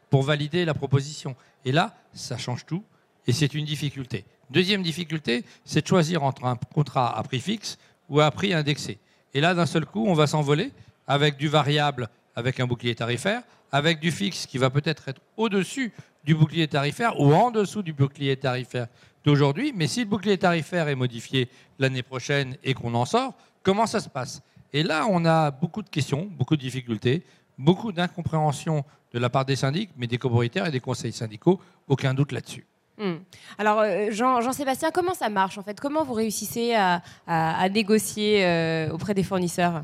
[0.08, 1.34] pour valider la proposition.
[1.64, 2.84] Et là, ça change tout
[3.26, 4.24] et c'est une difficulté.
[4.50, 8.98] Deuxième difficulté, c'est de choisir entre un contrat à prix fixe ou à prix indexé.
[9.34, 10.70] Et là, d'un seul coup, on va s'envoler
[11.06, 15.92] avec du variable, avec un bouclier tarifaire, avec du fixe qui va peut-être être, au-dessus
[16.24, 18.86] du bouclier tarifaire ou en dessous du bouclier tarifaire
[19.24, 19.72] d'aujourd'hui.
[19.74, 24.00] Mais si le bouclier tarifaire est modifié l'année prochaine et qu'on en sort, comment ça
[24.00, 24.42] se passe?
[24.72, 27.24] Et là, on a beaucoup de questions, beaucoup de difficultés,
[27.58, 32.14] beaucoup d'incompréhension de la part des syndics, mais des copropriétaires et des conseils syndicaux, aucun
[32.14, 32.64] doute là-dessus.
[32.98, 33.16] Hmm.
[33.58, 35.80] Alors, euh, Jean-Sébastien, comment ça marche en fait?
[35.80, 39.82] Comment vous réussissez à, négocier euh, auprès des fournisseurs?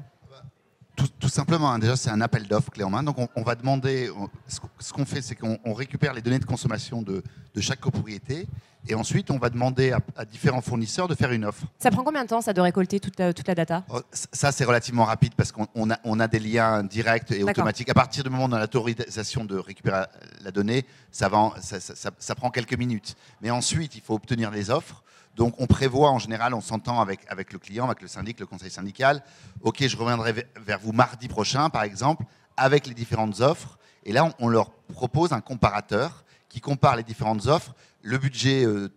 [1.28, 1.78] Tout, simplement, hein.
[1.78, 3.02] déjà, c'est un appel d'offres clé en main.
[3.02, 4.10] Donc, on, va demander,
[4.48, 7.22] ce qu'on fait, c'est qu'on récupère les données de consommation de,
[7.60, 8.46] chaque copropriété
[8.88, 11.64] et ensuite, on va demander à, différents fournisseurs de faire une offre.
[11.78, 13.84] Ça prend combien de temps, ça, de récolter toute la, toute la data?
[13.90, 17.90] Oh, Ça, c'est relativement rapide parce qu'on a, on a des liens directs et automatiques.
[17.90, 20.04] À partir du moment où on a l'autorisation de récupérer
[20.42, 23.16] la donnée, ça, va, ça, ça prend quelques minutes.
[23.42, 25.02] Mais ensuite, il faut obtenir les offres.
[25.38, 28.72] Donc on prévoit en général, on s'entend avec, le client, avec le syndic, le conseil
[28.72, 29.22] syndical.
[29.62, 32.24] Ok, je reviendrai vers vous mardi prochain, par exemple,
[32.57, 33.79] avec les différentes offres.
[34.05, 37.72] Et là, on, leur propose un comparateur qui compare les différentes offres,
[38.03, 38.88] le budget euh,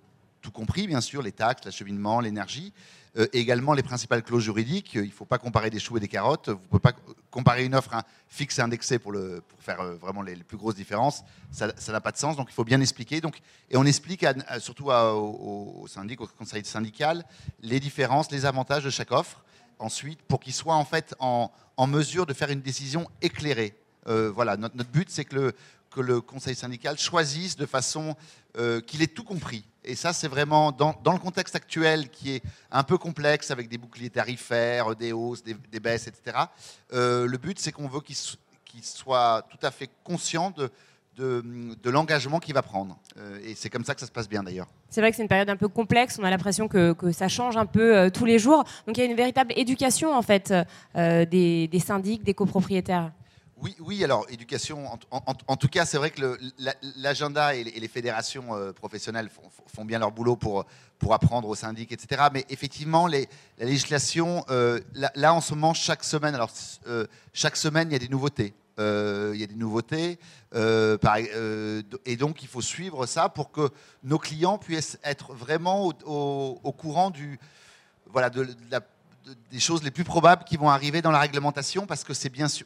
[0.41, 2.73] tout compris, bien sûr, les taxes, l'acheminement, l'énergie.
[3.17, 4.93] Euh, également les principales clauses juridiques.
[4.93, 6.47] Il ne faut pas comparer des choux et des carottes.
[6.47, 6.93] Vous ne pouvez pas
[7.29, 7.93] comparer une offre
[8.29, 11.23] fixe et indexée pour, pour faire euh, vraiment les, plus grosses différences.
[11.51, 12.37] Ça n'a pas de sens.
[12.37, 13.19] Donc il faut bien expliquer.
[13.19, 14.25] Donc, et on explique
[14.59, 17.25] surtout au, syndic, au conseil syndical
[17.61, 19.43] les différences, les avantages de chaque offre.
[19.77, 21.51] Ensuite, pour qu'il soit en fait en,
[21.87, 23.75] mesure de faire une décision éclairée.
[24.07, 25.53] Euh, voilà, notre, but, c'est que
[25.97, 28.15] le conseil syndical choisisse de façon
[28.87, 32.83] qu'il ait tout compris et ça, c'est vraiment dans, le contexte actuel qui est un
[32.83, 36.37] peu complexe avec des boucliers tarifaires, des hausses, des, baisses, etc.
[36.93, 38.15] Euh, le but, c'est qu'on veut qu'il
[38.83, 40.69] soit tout à fait conscient de,
[41.89, 42.97] l'engagement qu'il va prendre.
[43.17, 44.67] Euh, et c'est comme ça que ça se passe bien d'ailleurs.
[44.89, 47.57] C'est vrai que c'est une période un peu complexe, on a l'impression que, ça change
[47.57, 48.63] un peu euh, tous les jours.
[48.85, 50.53] Donc il y a une véritable éducation en fait
[50.95, 53.11] des syndics, des copropriétaires.
[53.61, 56.39] Oui, oui, alors éducation, en, tout cas, c'est vrai que
[56.97, 59.29] l'agenda et, les fédérations euh, professionnelles
[59.67, 60.65] font, bien leur boulot pour,
[60.97, 62.23] pour apprendre aux syndics, etc.
[62.33, 63.19] Mais effectivement, la
[63.59, 64.79] législation, euh,
[65.13, 66.49] là, en ce moment, chaque semaine, alors
[66.87, 68.55] euh, chaque semaine, il y a des nouveautés.
[68.79, 70.17] il y a des nouveautés,
[70.55, 73.69] et donc il faut suivre ça pour que
[74.03, 77.39] nos clients puissent être vraiment au, courant du,
[78.07, 78.47] voilà, de,
[79.51, 82.47] des choses les plus probables qui vont arriver dans la réglementation, parce que c'est bien
[82.47, 82.65] sûr,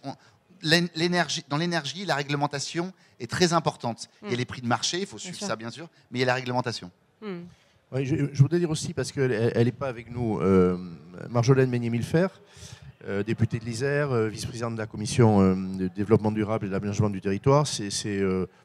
[0.66, 4.10] dans l'énergie, la réglementation est très importante.
[4.24, 4.38] Il y a hmm.
[4.38, 6.34] les prix de marché, il faut suivre ça bien sûr, mais il y a la
[6.34, 6.92] réglementation.
[7.22, 7.44] Hmm.
[7.94, 10.78] je, voudrais dire aussi, parce qu'elle n'est pas avec nous, euh,
[11.30, 12.42] Marjolaine Meignet-Milfer,
[13.08, 17.10] euh, députée de l'Isère, euh, vice-présidente de la commission de développement durable et de l'aménagement
[17.10, 17.68] du territoire.
[17.68, 17.90] C'est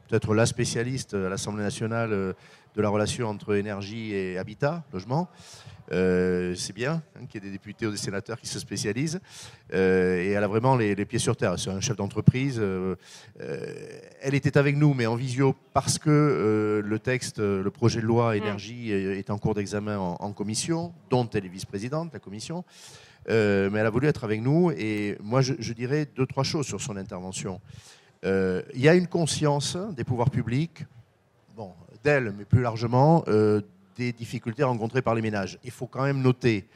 [0.09, 5.29] peut-être la spécialiste à l'Assemblée nationale de la relation entre énergie et habitat, logement.
[5.93, 9.21] Euh, c'est bien hein, qu'il y ait des députés ou des sénateurs qui se spécialisent.
[9.75, 11.59] Euh, et elle a vraiment les, pieds sur terre.
[11.59, 12.59] C'est un chef d'entreprise.
[12.61, 12.95] Euh,
[14.21, 18.37] elle était avec nous, mais en visio, parce que le texte, le projet de loi
[18.37, 22.65] énergie est en cours d'examen en, commission, dont elle est vice-présidente de la commission.
[23.29, 24.71] Mais elle a voulu être avec nous.
[24.73, 27.61] Et moi, je, dirais deux, trois choses sur son intervention.
[28.25, 30.85] Il y a une conscience des pouvoirs publics,
[31.57, 33.25] bon, d'elle, mais plus largement,
[34.01, 35.59] des difficultés rencontrées par les ménages.
[35.63, 36.67] Il faut quand même noter,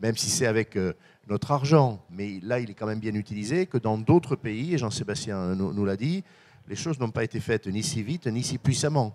[0.00, 0.94] même si c'est avec euh,
[1.28, 4.78] notre argent, mais là il est quand même bien utilisé, que dans d'autres pays, et
[4.78, 6.24] Jean-Sébastien nous l'a dit,
[6.68, 9.14] les choses n'ont pas été faites ni si vite ni si puissamment.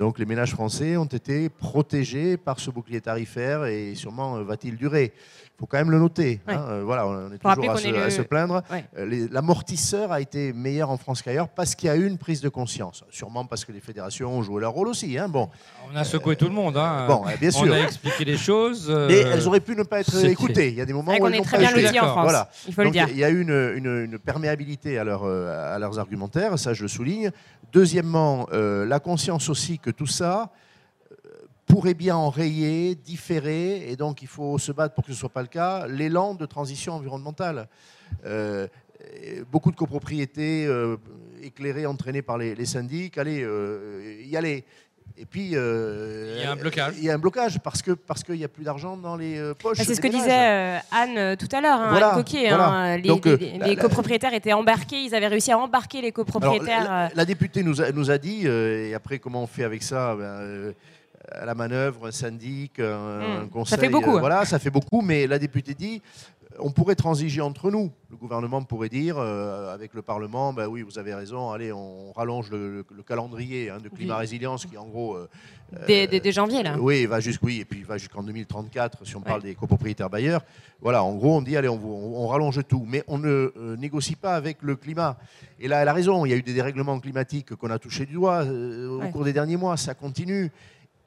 [0.00, 4.78] Donc les ménages français ont été protégés par ce bouclier tarifaire et sûrement euh, va-t-il
[4.78, 5.12] durer?
[5.14, 6.40] Il faut quand même le noter.
[6.48, 6.64] Hein.
[6.70, 8.62] Euh, voilà, on est toujours à se, plaindre.
[8.96, 12.40] Euh, l'amortisseur a été meilleur en France qu'ailleurs parce qu'il y a eu une prise
[12.40, 13.04] de conscience.
[13.10, 15.18] Sûrement parce que les fédérations ont joué leur rôle aussi.
[15.18, 15.28] Hein.
[15.28, 15.50] Bon.
[15.92, 16.78] On a secoué tout le monde.
[16.78, 17.04] Hein.
[17.06, 17.68] Bon, bien sûr.
[17.68, 18.88] On a expliqué les choses.
[19.08, 20.70] Mais elles auraient pu ne pas être écoutées.
[20.70, 22.00] Il y a des moments où elles n'ont pas été.
[22.00, 22.22] en France.
[22.22, 22.48] Voilà.
[22.66, 23.08] Il faut le dire.
[23.10, 26.88] Il y a eu une, une, perméabilité à, leur, à leurs argumentaires, ça je le
[26.88, 27.30] souligne.
[27.70, 30.52] Deuxièmement, la conscience aussi que tout ça
[31.70, 35.28] pourrait bien enrayer, différer, et donc il faut se battre pour que ce ne soit
[35.28, 37.68] pas le cas, l'élan de transition environnementale.
[38.26, 38.66] Euh,
[39.50, 40.96] beaucoup de copropriétés euh,
[41.42, 44.64] éclairées, entraînées par les, syndics, allez, euh, y aller.
[45.16, 46.94] Et puis, il y a un blocage.
[46.98, 49.52] Il y a un blocage parce que parce qu'il n'y a plus d'argent dans les
[49.58, 49.78] poches.
[49.78, 52.48] Bah, c'est ce que disait Anne tout à l'heure, hein, Anne Coquet.
[52.48, 57.10] Hein, les, copropriétaires étaient embarqués, ils avaient réussi à embarquer les copropriétaires.
[57.14, 60.74] la, députée nous a, nous a dit, et après comment on fait avec ça ben,
[61.32, 63.50] à la manœuvre, un syndic, un, hmm.
[63.50, 63.78] conseil.
[63.78, 64.12] Ça fait beaucoup.
[64.12, 64.20] Euh, hein.
[64.20, 66.02] Voilà, ça fait beaucoup, mais la députée dit
[66.58, 67.90] on pourrait transiger entre nous.
[68.10, 72.12] Le gouvernement pourrait dire, euh, avec le Parlement, ben oui, vous avez raison, allez, on
[72.12, 75.16] rallonge le, calendrier hein, de climat résilience qui, en gros.
[75.16, 75.28] Euh,
[75.86, 76.76] dès, janvier, là.
[76.78, 80.42] Oui, va jusqu', oui, et puis va jusqu'en 2034, si on parle des copropriétaires bailleurs.
[80.80, 81.80] Voilà, en gros, on dit, allez, on,
[82.22, 82.84] on, rallonge tout.
[82.86, 85.16] Mais on ne négocie pas avec le climat.
[85.60, 88.06] Et là, elle a raison, il y a eu des dérèglements climatiques qu'on a touchés
[88.06, 90.50] du doigt au cours des derniers mois, ça continue.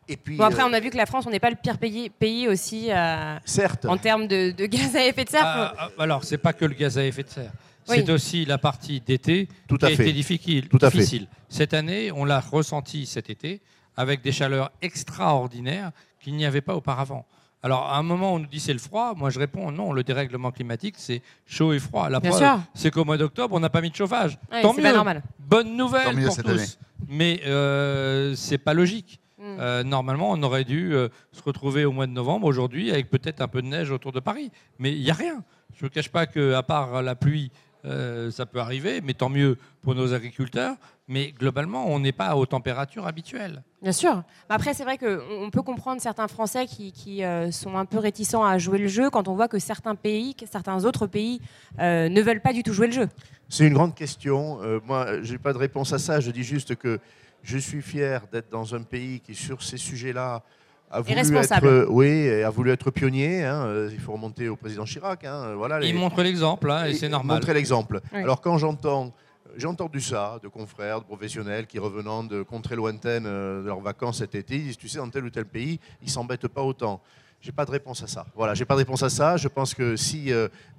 [0.07, 1.55] Et puis, bon, après, euh, on a vu que la France, on n'est pas le
[1.55, 3.85] pire pays, pays aussi euh, certes.
[3.85, 5.45] en termes de, gaz à effet de serre.
[5.45, 7.51] Alors, ah, ah, alors, c'est pas que le gaz à effet de serre.
[7.85, 10.69] C'est aussi la partie d'été qui a été difficile.
[10.69, 11.27] Tout à difficile.
[11.49, 13.61] Cette année, on l'a ressenti cet été
[13.95, 17.25] avec des chaleurs extraordinaires qu'il n'y avait pas auparavant.
[17.61, 19.13] Alors, à un moment, on nous dit c'est le froid.
[19.15, 22.09] Moi, je réponds non, le dérèglement climatique, c'est chaud et froid.
[22.09, 24.37] La preuve, c'est qu'au mois d'octobre, on n'a pas mis de chauffage.
[24.61, 24.91] Tant mieux.
[24.91, 25.23] Normal.
[25.39, 26.77] Bonne nouvelle pour tous.
[27.07, 29.19] Mais euh, c'est pas logique.
[29.43, 29.57] Mm.
[29.59, 33.41] Euh, normalement, on aurait dû euh, se retrouver au mois de novembre aujourd'hui avec peut-être
[33.41, 34.51] un peu de neige autour de Paris.
[34.79, 35.43] Mais il n'y a rien.
[35.75, 37.51] Je ne cache pas qu'à part la pluie,
[37.83, 40.75] euh, ça peut arriver, mais tant mieux pour nos agriculteurs.
[41.09, 43.61] Mais globalement, on n'est pas aux températures habituelles.
[43.81, 44.23] Bien sûr.
[44.47, 47.21] Après, c'est vrai qu'on peut comprendre certains Français qui,
[47.51, 50.45] sont un peu réticents à jouer le jeu quand on voit que certains pays, que
[50.45, 51.41] certains autres pays
[51.79, 53.09] ne veulent pas du tout jouer le jeu.
[53.49, 54.59] C'est une grande question.
[54.85, 56.21] moi, je n'ai pas de réponse à ça.
[56.21, 57.01] Je dis juste que
[57.43, 60.41] je suis fier d'être dans un pays qui, sur ces sujets-là,
[60.89, 63.43] a voulu être, oui, a voulu être pionnier.
[63.43, 65.23] Hein, il faut remonter au président Chirac.
[65.25, 67.37] Hein, voilà, il montre l'exemple, hein, et c'est normal.
[67.37, 67.99] Montrer l'exemple.
[68.13, 69.13] Alors quand j'entends
[69.55, 74.17] j'ai entendu ça de confrères, de professionnels qui revenant de contrées lointaines de leurs vacances
[74.17, 77.01] cet été, ils disent, tu sais, dans tel ou tel pays, ils s'embêtent pas autant.
[77.39, 78.25] J'ai pas de réponse à ça.
[78.35, 79.37] Voilà, j'ai pas de réponse à ça.
[79.37, 80.31] Je pense que si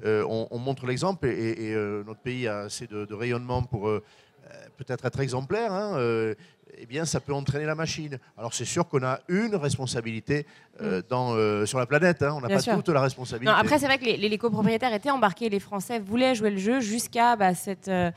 [0.02, 1.72] on, montre l'exemple et,
[2.04, 3.88] notre pays a assez de, de rayonnement pour
[4.76, 5.96] peut-être être exemplaire, hein,
[6.78, 8.18] eh bien, ça peut entraîner la machine.
[8.36, 10.46] Alors, c'est sûr qu'on a une responsabilité
[10.80, 11.02] euh, mm.
[11.08, 12.22] dans, euh, sur la planète.
[12.22, 12.34] Hein.
[12.36, 13.54] On n'a pas toute la responsabilité.
[13.56, 15.48] après, c'est vrai que les, copropriétaires étaient embarqués.
[15.48, 18.10] Les Français voulaient jouer le jeu jusqu'à bah, cette, euh,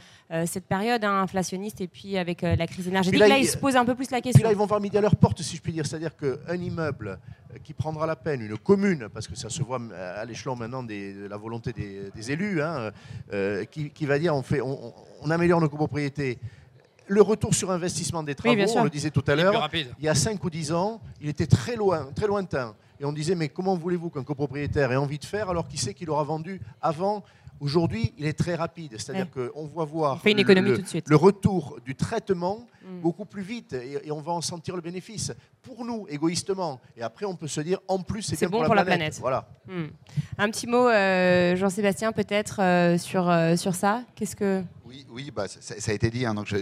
[0.46, 3.20] cette période hein, inflationniste et puis avec la crise énergétique.
[3.20, 4.44] Là, ils se posent un peu plus la question.
[4.44, 5.86] là, ils vont voir midi à leur porte, si je puis dire.
[5.86, 7.20] C'est-à-dire qu'un immeuble
[7.64, 11.28] qui prendra la peine, une commune, parce que ça se voit à l'échelon maintenant de
[11.28, 12.92] la volonté des, élus, hein,
[13.72, 16.38] qui, va dire on, fait, on, on améliore nos copropriétés
[17.08, 20.16] le retour sur investissement des travaux, on le disait tout à l'heure, il y a
[20.16, 22.76] 5 ou 10 ans, il était très loin, très lointain.
[23.00, 25.94] Et on disait, mais comment voulez-vous qu'un copropriétaire ait envie de faire alors qu'il sait
[25.94, 27.24] qu'il aura vendu avant
[27.60, 33.02] Aujourd'hui, il est très rapide, c'est-à-dire qu'on voit voir le, retour du traitement mm.
[33.02, 35.34] beaucoup plus vite et, on va en sentir le bénéfice
[35.64, 36.80] pour nous, égoïstement.
[36.96, 39.18] Et après, on peut se dire, en plus, c'est bon pour, la, planète.
[39.20, 39.48] Voilà.
[39.68, 39.86] Mm.
[40.38, 44.04] Un petit mot, euh, Jean-Sébastien, peut-être euh, sur, euh, sur ça?
[44.16, 46.26] Qu'est-ce que oui, oui bah, ça, a été dit.
[46.26, 46.58] Hein, je,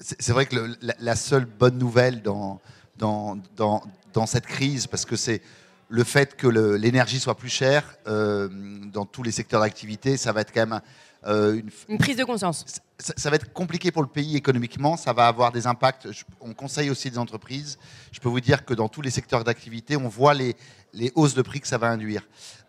[0.00, 2.60] c'est vrai que la, seule bonne nouvelle dans,
[2.98, 5.40] dans, dans, dans cette crise, parce que c'est
[5.88, 8.48] le fait que l'énergie soit plus chère euh,
[8.92, 10.80] dans tous les secteurs d'activité, ça va être quand même
[11.26, 12.64] euh, une, prise de conscience.
[12.98, 16.08] Ça, va être compliqué pour le pays économiquement, ça va avoir des impacts.
[16.40, 17.78] on conseille aussi des entreprises.
[18.12, 20.56] Je peux vous dire que dans tous les secteurs d'activité, on voit les,
[20.96, 22.22] les hausses de prix que ça va induire.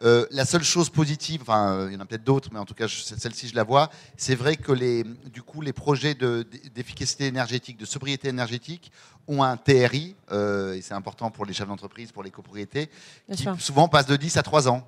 [0.03, 2.65] Euh, la seule chose positive, enfin, euh, il y en a peut-être d'autres, mais en
[2.65, 7.25] tout cas, celle-ci, je la vois, c'est vrai que les, du coup, les projets d'efficacité
[7.25, 8.91] énergétique, de sobriété énergétique
[9.27, 12.89] ont un TRI, euh, et c'est important pour les chefs d'entreprise, pour les copropriétés,
[13.31, 14.87] qui souvent passent de 10 à 3 ans.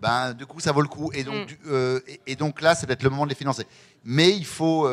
[0.00, 1.10] Ben, du coup, ça vaut le coup.
[1.14, 1.98] Et donc, mm.
[2.26, 3.66] et, donc là, c'est peut-être le moment de les financer.
[4.04, 4.86] Mais il faut,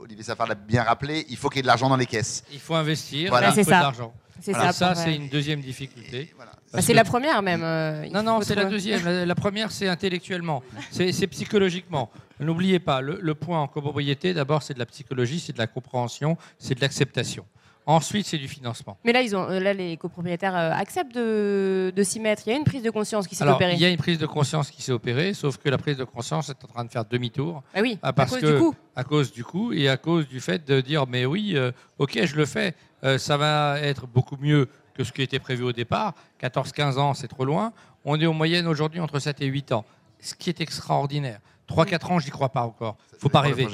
[0.00, 2.42] Olivier Safar l'a bien rappelé, il faut qu'il y ait de l'argent dans les caisses.
[2.52, 4.12] Il faut investir, il faut de l'argent.
[4.40, 4.72] C'est ça.
[4.72, 6.34] Ça, c'est une deuxième difficulté.
[6.72, 7.62] Bah, c'est la première même.
[7.62, 9.04] Euh, non, non, c'est la deuxième.
[9.06, 12.10] La, première, c'est intellectuellement, c'est psychologiquement.
[12.40, 16.36] N'oubliez pas, le, point en copropriété, d'abord, c'est de la psychologie, c'est de la compréhension,
[16.58, 17.46] c'est de l'acceptation.
[17.88, 18.98] Ensuite, c'est du financement.
[19.04, 22.42] Mais là, ils ont, là les copropriétaires euh, acceptent de, s'y mettre.
[22.46, 23.74] Il y a une prise de conscience qui s'est opérée.
[23.74, 26.02] Il y a une prise de conscience qui s'est opérée, sauf que la prise de
[26.02, 27.62] conscience est en train de faire demi-tour.
[27.74, 28.74] Ah oui, à cause du coût.
[28.96, 32.24] À cause du coût et à cause du fait de dire, mais oui, euh, ok,
[32.24, 32.74] je le fais,
[33.18, 36.14] ça va être beaucoup mieux que ce qui était prévu au départ.
[36.42, 37.72] 14-15 ans, c'est trop loin.
[38.04, 39.84] On est en moyenne aujourd'hui entre 7 et 8 ans,
[40.18, 41.38] ce qui est extraordinaire.
[41.68, 42.96] 3-4 ans, je n'y crois pas encore.
[43.12, 43.66] Il faut pas rêver.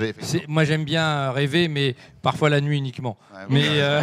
[0.48, 3.18] Moi, j'aime bien rêver, mais parfois la nuit uniquement.
[3.50, 4.02] mais, euh,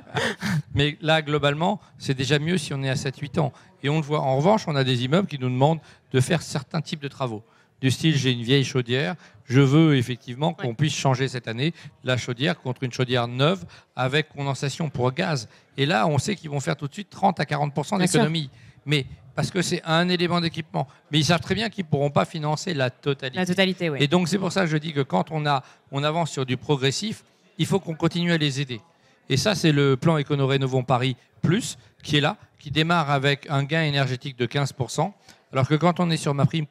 [0.74, 3.52] mais là, globalement, c'est déjà mieux si on est à 7-8 ans.
[3.82, 4.20] Et on le voit.
[4.20, 5.80] En revanche, on a des immeubles qui nous demandent
[6.12, 7.42] de faire certains types de travaux
[7.80, 9.14] du style j'ai une vieille chaudière,
[9.44, 11.72] je veux effectivement qu'on puisse changer cette année
[12.04, 13.64] la chaudière contre une chaudière neuve
[13.96, 15.48] avec condensation pour gaz.
[15.76, 18.50] Et là, on sait qu'ils vont faire tout de suite 30 à 40% d'économie.
[18.84, 19.06] Mais
[19.38, 20.88] parce que c'est un élément d'équipement.
[21.12, 23.38] Mais ils savent très bien qu'ils ne pourront pas financer la totalité.
[23.38, 23.98] La totalité, oui.
[24.00, 25.62] Et donc c'est pour ça que je dis que quand on, a,
[25.92, 27.22] on avance sur du progressif,
[27.56, 28.80] il faut qu'on continue à les aider.
[29.28, 33.62] Et ça, c'est le plan Écono-Rénovons Paris Plus qui est là, qui démarre avec un
[33.62, 35.12] gain énergétique de 15%,
[35.52, 36.66] alors que quand on est sur ma prime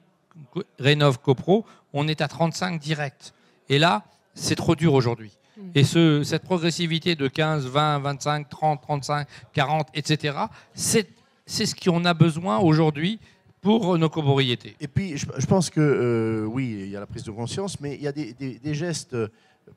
[0.78, 3.34] Rénov CoPro, on est à 35 direct.
[3.70, 4.04] Et là,
[4.34, 5.32] c'est trop dur aujourd'hui.
[5.56, 5.62] Mm.
[5.74, 10.38] Et ce, cette progressivité de 15, 20, 25, 30, 35, 40, etc.,
[10.74, 11.08] c'est
[11.48, 13.20] ce qu'on a besoin aujourd'hui
[13.62, 14.76] pour nos copropriétés.
[14.80, 17.96] Et puis, je, pense que euh, oui, il y a la prise de conscience, mais
[17.96, 19.28] il y a des, gestes, euh,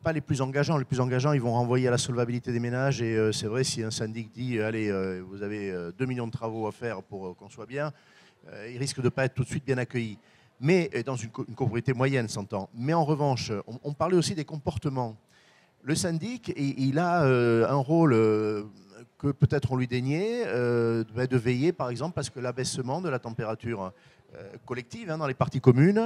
[0.03, 0.77] pas les plus engageants.
[0.77, 3.01] Les plus engageants, ils vont renvoyer à la solvabilité des ménages.
[3.01, 4.93] Et euh, c'est vrai, si un syndic dit, allez,
[5.23, 7.93] vous avez 2 millions de travaux à faire pour qu'on soit bien,
[8.71, 10.19] il risque de ne pas être tout de suite bien accueilli
[10.63, 12.69] mais dans une, une moyenne, s'entend.
[12.75, 13.51] Mais en revanche,
[13.83, 15.17] on, parlait aussi des comportements.
[15.83, 18.15] Le syndic, il, a un rôle
[19.21, 23.19] que peut-être on lui déniait, euh, de veiller, par exemple, parce que l'abaissement de la
[23.19, 23.93] température
[24.65, 26.01] collective hein, dans les parties communes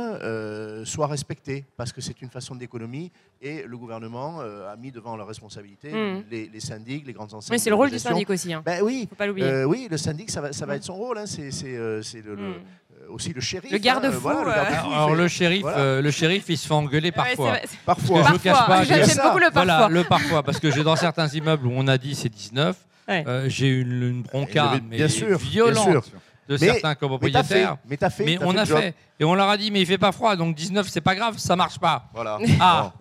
[0.84, 3.12] soit respecté, parce que c'est une façon d'économie,
[3.42, 6.24] et le gouvernement a mis devant la responsabilité mmh.
[6.30, 7.54] les, syndics, les grandes enseignes.
[7.54, 8.54] Oui, c'est le rôle du syndic aussi.
[8.54, 8.62] Hein.
[8.64, 9.64] Ben, oui, faut pas l'oublier.
[9.64, 10.76] oui, le syndic, ça va, ça va mmh.
[10.76, 11.18] être son rôle.
[11.18, 12.54] Hein, c'est le, mmh
[13.10, 13.70] aussi le shérif.
[13.70, 14.28] Le garde-fou.
[14.28, 14.44] Hein,
[14.92, 17.56] Alors le shérif, euh, le shérif, il se fait engueuler parfois.
[17.84, 18.22] parfois.
[18.32, 18.84] je cache pas.
[18.84, 19.64] J'aime beaucoup le parfois.
[19.64, 22.76] Voilà, le parfois, parce que j'ai dans certains immeubles où on a dit c'est 19,
[23.08, 26.12] euh, j'ai une, une bronca mais bien sûr, violente.
[26.48, 27.76] de certains copropriétaires.
[27.88, 28.94] Mais, as fait, mais on a fait.
[29.18, 31.38] Et on leur a dit, mais il fait pas froid, donc 19, c'est pas grave,
[31.38, 32.10] ça marche pas.
[32.12, 32.38] Voilà.
[32.60, 32.92] Ah.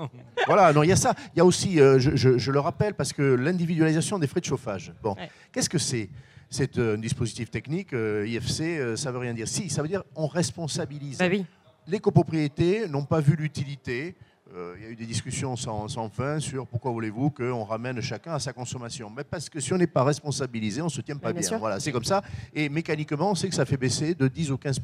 [0.47, 1.13] voilà, non, il y a ça.
[1.33, 4.93] Il y a aussi, euh, je, le rappelle, parce que l'individualisation des frais de chauffage.
[5.01, 5.15] Bon,
[5.51, 6.09] qu'est-ce que c'est?
[6.49, 9.47] C'est un dispositif technique, euh, IFC, ça veut rien dire.
[9.47, 11.17] Si, ça veut dire on responsabilise.
[11.17, 11.45] Bah oui.
[11.87, 14.15] Les copropriétés n'ont pas vu l'utilité
[14.55, 18.33] euh, il y a eu des discussions sans, fin sur pourquoi voulez-vous qu'on ramène chacun
[18.33, 19.09] à sa consommation.
[19.15, 21.57] Mais parce que si on n'est pas responsabilisé, on ne se tient pas bien.
[21.57, 22.21] Voilà, c'est comme ça.
[22.53, 24.79] Et mécaniquement, on sait que ça fait baisser de 10 ou 15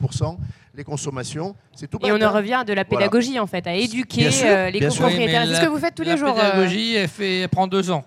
[0.74, 1.56] les consommations.
[1.76, 2.00] C'est tout.
[2.04, 2.30] Et on en hein.
[2.30, 5.46] revient de la pédagogie en fait, à éduquer euh, les copropriétaires.
[5.48, 6.36] c'est ce que vous faites tous les jours.
[6.36, 8.04] La euh, pédagogie, elle, fait, prend deux ans.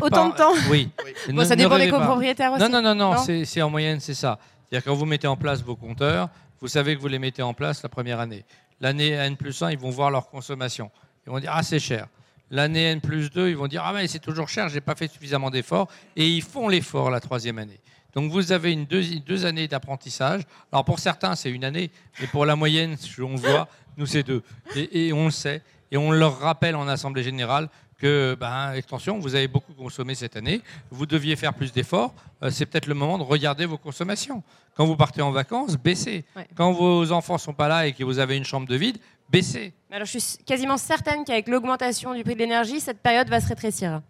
[0.00, 0.88] Autant de temps Oui.
[1.44, 2.62] ça dépend des copropriétaires aussi.
[2.62, 4.38] Non, non, non, non, c'est en moyenne, c'est ça.
[4.70, 6.30] C'est-à-dire quand vous mettez en place vos compteurs,
[6.60, 8.44] vous savez que vous les mettez en place la première année.
[8.80, 10.90] L'année N plus 1, ils vont voir leur consommation.
[11.26, 12.08] Ils vont dire Ah, c'est cher.
[12.50, 14.94] L'année N plus 2, ils vont dire Ah, mais c'est toujours cher, je n'ai pas
[14.94, 15.88] fait suffisamment d'efforts.
[16.16, 17.80] Et ils font l'effort la troisième année.
[18.14, 20.42] Donc vous avez deux, années d'apprentissage.
[20.72, 24.42] Alors pour certains, c'est une année, mais pour la moyenne, on voit, nous, c'est deux.
[24.74, 25.62] Et, on le sait.
[25.90, 27.68] Et on leur rappelle en Assemblée Générale
[27.98, 32.50] que, ben, extension, vous avez beaucoup consommé cette année, vous deviez faire plus d'efforts, euh,
[32.50, 34.42] c'est peut-être le moment de regarder vos consommations.
[34.76, 36.24] Quand vous partez en vacances, baissez.
[36.54, 38.98] Quand vos enfants ne sont pas là et que vous avez une chambre de vide,
[39.28, 39.74] baisser.
[39.90, 43.48] Alors, je suis quasiment certaine qu'avec l'augmentation du prix de l'énergie, cette période va se
[43.48, 44.00] rétrécir.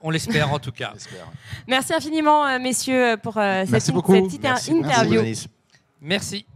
[0.00, 0.94] On l'espère en tout cas.
[1.66, 5.22] Merci infiniment, euh, messieurs, pour euh, cette, petite interview.
[6.00, 6.46] Merci.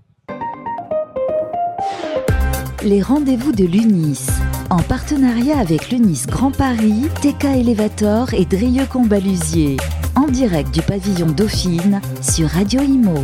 [2.82, 4.39] Les rendez-vous de l'UNIS.
[4.70, 9.76] En partenariat avec l'UNIS Grand Paris, TK Elevator et Drieux Combalusier.
[10.14, 13.16] En direct du pavillon Dauphine sur Radio Imo.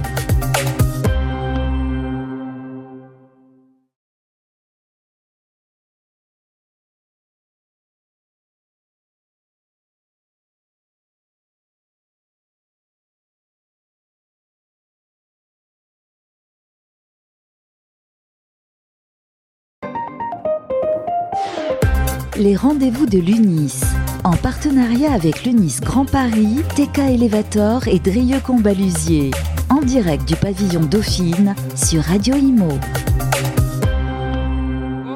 [22.39, 23.81] Les rendez-vous de l'UNIS.
[24.23, 29.31] En partenariat avec l'UNIS Grand Paris, TK Elevator et Drieux Combalusier.
[29.71, 32.69] En direct du pavillon Dauphine sur Radio Imo.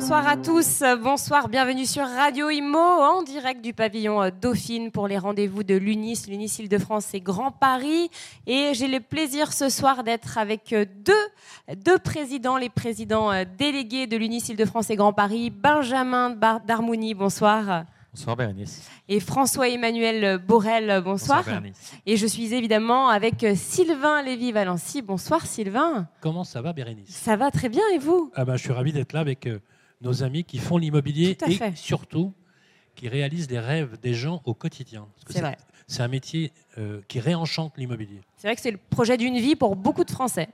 [0.01, 5.07] Bonsoir à tous, bonsoir, bienvenue sur Radio Imo en direct du pavillon euh, Dauphine pour
[5.07, 8.09] les rendez-vous de l'UNIS, l'UNIS Île-de-France et Grand Paris.
[8.47, 13.45] Et j'ai le plaisir ce soir d'être avec euh, deux, deux présidents, les présidents euh,
[13.59, 17.85] délégués de l'UNIS Île-de-France et Grand Paris, Benjamin Darmouni, bonsoir.
[18.15, 18.89] Bonsoir Bérénice.
[19.07, 21.45] Et François-Emmanuel Borel, bonsoir.
[21.45, 21.63] bonsoir
[22.07, 25.03] et je suis évidemment avec Sylvain Lévy-Valency.
[25.03, 26.09] Bonsoir Sylvain.
[26.23, 28.33] Comment ça va Bérénice Ça va très bien et vous?
[28.35, 29.47] Ah ben, Je suis ravi d'être là avec
[30.01, 32.33] nos amis qui font l'immobilier et surtout
[32.95, 35.07] qui réalisent les rêves des gens au quotidien.
[35.29, 35.57] C'est vrai.
[35.87, 38.21] C'est un métier euh, qui réenchante l'immobilier.
[38.37, 40.49] C'est vrai que c'est le projet d'une vie pour beaucoup de Français.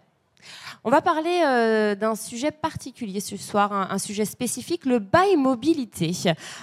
[0.84, 6.12] On va parler euh, d'un sujet particulier ce soir, un, sujet spécifique, le bail mobilité.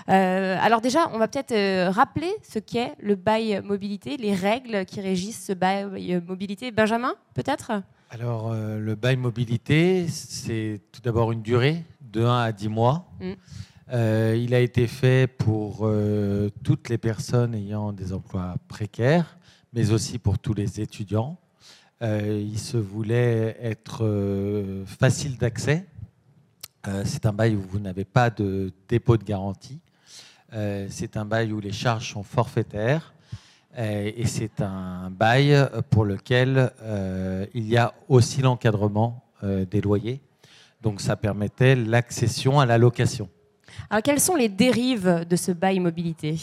[0.07, 5.01] Euh, alors déjà, on va peut-être rappeler ce qu'est le bail mobilité, les règles qui
[5.01, 6.71] régissent ce bail mobilité.
[6.71, 7.73] Benjamin, peut-être?
[8.14, 13.11] Alors, le bail mobilité, c'est tout d'abord une durée de 1 à 10 mois.
[13.20, 13.32] Mm.
[13.91, 19.39] Euh, il a été fait pour euh, toutes les personnes ayant des emplois précaires,
[19.74, 21.39] mais aussi pour tous les étudiants.
[22.03, 24.05] Euh, il se voulait être
[24.86, 25.88] facile d'accès.
[27.05, 29.80] c'est un bail où vous n'avez pas de dépôt de garantie.
[30.51, 33.11] c'est un bail où les charges sont forfaitaires.
[33.78, 36.71] Et c'est un bail pour lequel
[37.53, 40.21] il y a aussi l'encadrement des loyers.
[40.82, 43.30] Donc ça permettait l'accession à la location.
[43.89, 46.38] Alors quelles sont les dérives de ce bail mobilité?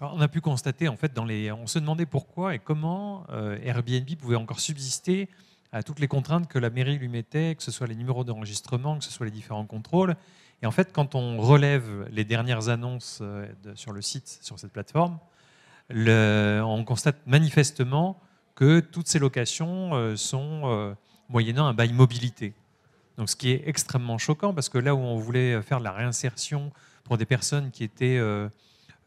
[0.00, 1.52] On a pu constater, en fait, dans les...
[1.52, 5.28] on se demandait pourquoi et comment euh, Airbnb pouvait encore subsister
[5.72, 8.96] à toutes les contraintes que la mairie lui mettait, que ce soit les numéros d'enregistrement,
[8.98, 10.16] que ce soit les différents contrôles.
[10.62, 14.72] Et en fait, quand on relève les dernières annonces euh, sur le site, sur cette
[14.72, 15.18] plateforme,
[15.92, 18.20] on constate manifestement
[18.54, 20.94] que toutes ces locations euh, sont
[21.28, 22.54] moyennant un bail mobilité.
[23.16, 25.92] Donc, ce qui est extrêmement choquant, parce que là où on voulait faire de la
[25.92, 26.72] réinsertion
[27.04, 28.48] pour des personnes qui étaient euh,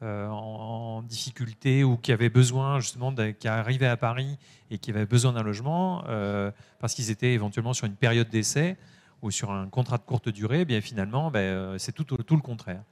[0.01, 4.37] euh, en, difficulté ou qui avaient besoin justement, qui arrivaient à Paris
[4.69, 8.77] et qui avaient besoin d'un logement, euh, parce qu'ils étaient éventuellement sur une période d'essai
[9.21, 12.83] ou sur un contrat de courte durée, eh bien finalement, ben, c'est tout, le contraire.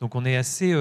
[0.00, 0.74] Donc on est assez,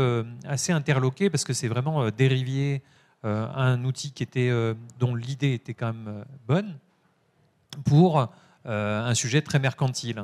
[0.46, 2.82] assez interloqué parce que c'est vraiment dérivé
[3.24, 4.50] un outil qui était,
[4.98, 6.78] dont l'idée était quand même bonne
[7.86, 8.30] pour
[8.66, 10.24] euh, un sujet très mercantile.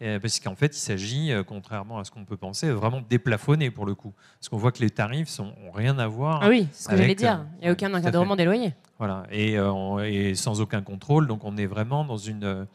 [0.00, 3.86] parce qu'en fait, il s'agit, contrairement à ce qu'on peut penser, vraiment de déplafonner pour
[3.86, 4.14] le coup.
[4.38, 6.40] Parce qu'on voit que les tarifs n'ont rien à voir.
[6.42, 7.44] Ah oui, c'est ce que j'allais dire.
[7.58, 8.74] Il n'y a aucun encadrement des loyers.
[8.98, 9.56] Voilà, et,
[10.04, 11.26] et, sans aucun contrôle.
[11.26, 12.66] Donc on est vraiment dans une,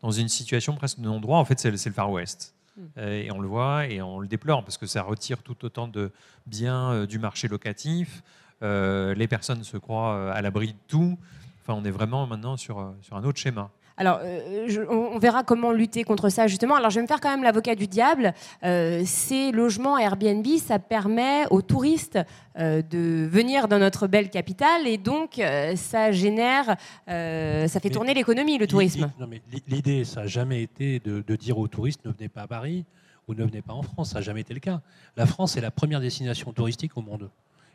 [0.00, 1.38] dans une situation presque de non-droit.
[1.38, 2.54] En fait, c'est le Far West.
[2.76, 3.00] Hmm.
[3.00, 6.10] Et on le voit et on le déplore parce que ça retire tout autant de
[6.46, 8.22] biens du marché locatif.
[8.62, 11.18] les personnes se croient à l'abri de tout.
[11.60, 13.70] Enfin, on est vraiment maintenant sur un autre schéma.
[13.96, 16.76] Alors, euh, on verra comment lutter contre ça justement.
[16.76, 18.34] Alors, je vais me faire quand même l'avocat du diable.
[18.64, 22.18] Euh, ces logements Airbnb, ça permet aux touristes
[22.58, 25.40] euh, de venir dans notre belle capitale et donc
[25.76, 26.76] ça génère,
[27.06, 29.10] ça fait tourner l'économie, le tourisme.
[29.18, 32.42] Non, mais l'idée, ça n'a jamais été de, de, dire aux touristes ne venez pas
[32.42, 32.84] à Paris
[33.28, 34.10] ou ne venez pas en France.
[34.10, 34.80] Ça n'a jamais été le cas.
[35.16, 37.30] La France est la première destination touristique au monde.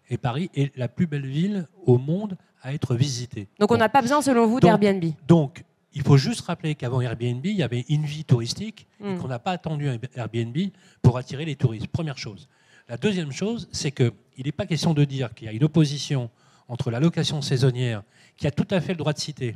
[0.09, 3.47] Et Paris est la plus belle ville au monde à être visitée.
[3.59, 5.03] Donc, on n'a pas besoin, selon vous, d'Airbnb.
[5.28, 5.63] Donc,
[5.93, 9.17] il faut juste rappeler qu'avant Airbnb, il y avait une vie touristique et hmm.
[9.19, 10.57] qu'on n'a pas attendu Airbnb
[11.01, 11.88] pour attirer les touristes.
[11.88, 12.47] Première chose.
[12.89, 14.11] La deuxième chose, c'est qu'il
[14.45, 16.29] n'est pas question de dire qu'il y a une opposition
[16.67, 18.03] entre la location saisonnière,
[18.35, 19.55] qui a tout à fait le droit de citer,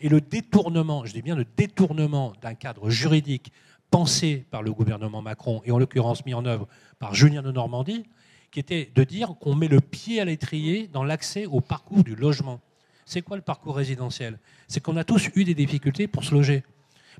[0.00, 3.52] et le détournement, je dis bien le détournement d'un cadre juridique
[3.90, 8.04] pensé par le gouvernement Macron et en l'occurrence mis en œuvre par Julien de Normandie,
[8.50, 12.14] qui était de dire qu'on met le pied à l'étrier dans l'accès au parcours du
[12.14, 12.60] logement.
[13.06, 14.38] C'est quoi le parcours résidentiel?
[14.66, 16.64] C'est qu'on a tous eu des difficultés pour se loger.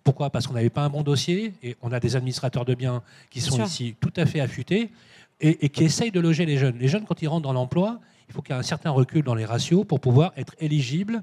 [0.02, 0.30] Pourquoi?
[0.30, 3.40] Parce qu'on n'avait pas un bon dossier et on a des administrateurs de biens qui
[3.40, 4.90] sont ici tout à fait affûtés
[5.40, 6.76] et, qui essayent de loger les jeunes.
[6.78, 9.22] Les jeunes, quand ils rentrent dans l'emploi, il faut qu'il y ait un certain recul
[9.22, 11.22] dans les ratios pour pouvoir être éligibles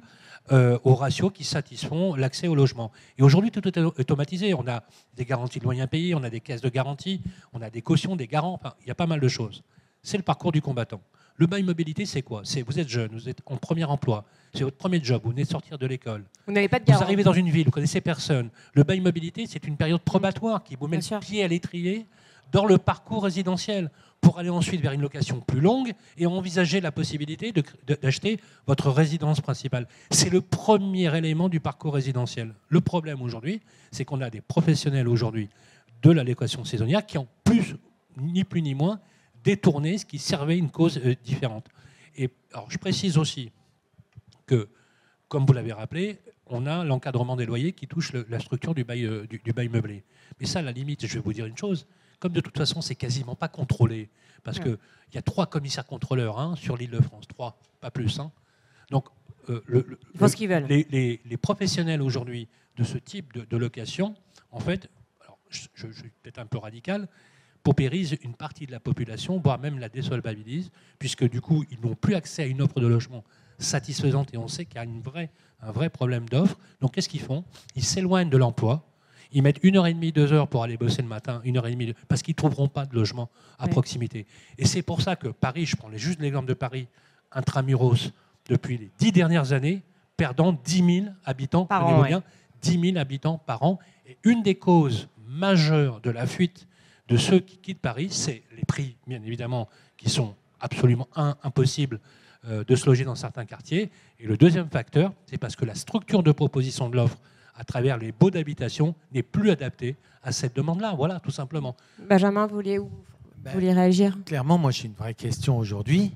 [0.53, 2.91] euh, aux ratios qui satisfont l'accès au logement.
[3.17, 4.53] Et aujourd'hui, tout est automatisé.
[4.53, 4.83] On a
[5.17, 8.15] des garanties de loyers payés, on a des caisses de garantie, on a des cautions,
[8.15, 8.59] des garants.
[8.81, 9.61] il y a pas mal de choses.
[10.03, 11.01] C'est le parcours du combattant.
[11.35, 12.41] Le bail mobilité, c'est quoi?
[12.43, 15.43] C'est vous êtes jeune, vous êtes en premier emploi, c'est votre premier job, vous venez
[15.43, 16.23] de sortir de l'école.
[16.45, 18.49] Vous n'avez pas de Vous arrivez dans une ville, vous connaissez personne.
[18.73, 22.05] Le bail mobilité, c'est une période probatoire qui vous met le pied à l'étrier
[22.51, 23.89] dans le parcours résidentiel
[24.21, 27.51] pour aller ensuite vers une location plus longue et envisager la possibilité
[27.87, 29.87] d'acheter votre résidence principale.
[30.11, 32.53] C'est le premier élément du parcours résidentiel.
[32.69, 33.59] Le problème aujourd'hui,
[33.91, 35.49] c'est qu'on a des professionnels aujourd'hui
[36.03, 37.75] de la location saisonnière qui ont plus,
[38.17, 38.99] ni plus ni moins,
[39.43, 41.67] détourner ce qui servait une cause euh, différente.
[42.15, 43.51] Et alors, je précise aussi
[44.45, 44.69] que,
[45.27, 49.05] comme vous l'avez rappelé, on a l'encadrement des loyers qui touche la structure du bail,
[49.05, 50.03] euh, du, bail meublé.
[50.39, 51.87] Mais ça, à la limite, je vais vous dire une chose,
[52.19, 54.09] comme de toute façon, c'est quasiment pas contrôlé,
[54.43, 54.77] parce qu'il
[55.13, 58.19] y a trois commissaires contrôleurs hein, sur l'île de France, trois, pas plus.
[58.19, 58.31] Hein.
[58.91, 59.07] Donc,
[59.49, 60.65] euh, le, veulent.
[60.67, 64.15] Les, les, professionnels aujourd'hui de ce type de, location,
[64.51, 64.89] en fait,
[65.21, 67.07] alors, je, je, je suis peut-être un peu radical,
[67.63, 71.95] paupérise une partie de la population, voire même la désolvabilise, puisque du coup, ils n'ont
[71.95, 73.23] plus accès à une offre de logement
[73.57, 76.57] satisfaisante et on sait qu'il y a une vraie, un vrai problème d'offre.
[76.81, 77.45] Donc qu'est-ce qu'ils font?
[77.75, 78.85] Ils s'éloignent de l'emploi,
[79.31, 81.67] ils mettent une heure et demie, deux heures pour aller bosser le matin, une heure
[81.67, 84.27] et demie, parce qu'ils ne trouveront pas de logement à proximité.
[84.57, 86.87] Et c'est pour ça que Paris, je prends juste l'exemple de Paris,
[87.31, 88.11] intramuros,
[88.49, 89.83] depuis les dix dernières années,
[90.17, 92.21] perdant 10 000 habitants, par an,
[92.61, 93.79] 10 000 habitants par an.
[94.05, 96.67] Et une des causes majeures de la fuite
[97.13, 101.07] de ceux qui quittent Paris, c'est les prix, bien évidemment, qui sont absolument
[101.43, 101.99] impossibles
[102.47, 103.91] euh, de se loger dans certains quartiers.
[104.19, 107.19] Et le deuxième facteur, c'est parce que la structure de proposition de l'offre
[107.53, 110.95] à travers les baux d'habitation n'est plus adaptée à cette demande-là.
[110.97, 111.75] Voilà, tout simplement.
[111.99, 112.79] Benjamin, vous vouliez,
[113.37, 114.17] ben, réagir?
[114.25, 116.15] Clairement, moi, j'ai une vraie question aujourd'hui.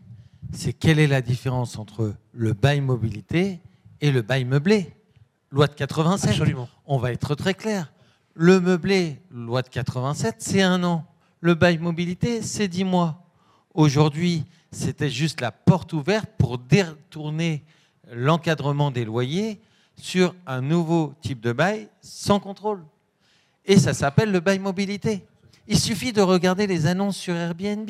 [0.52, 3.60] C'est quelle est la différence entre le bail mobilité
[4.02, 4.96] et le bail meublé?
[5.52, 6.32] Loi de 87.
[6.32, 6.68] Absolument.
[6.88, 7.92] On va être très clair.
[8.40, 11.04] Le meublé, loi de 87, c'est un an.
[11.42, 13.26] Le bail mobilité, c'est 10 mois.
[13.74, 17.64] Aujourd'hui, c'était juste la porte ouverte pour détourner
[18.12, 19.60] l'encadrement des loyers
[20.00, 22.84] sur un nouveau type de bail sans contrôle.
[23.66, 25.26] Et ça s'appelle le bail mobilité.
[25.68, 27.90] Il suffit de regarder les annonces sur Airbnb.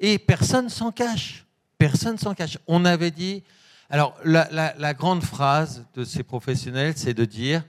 [0.00, 1.46] Et personne s'en cache.
[1.78, 2.58] Personne s'en cache.
[2.66, 3.44] On avait dit.
[3.88, 7.62] Alors, la, la grande phrase de ces professionnels, c'est de dire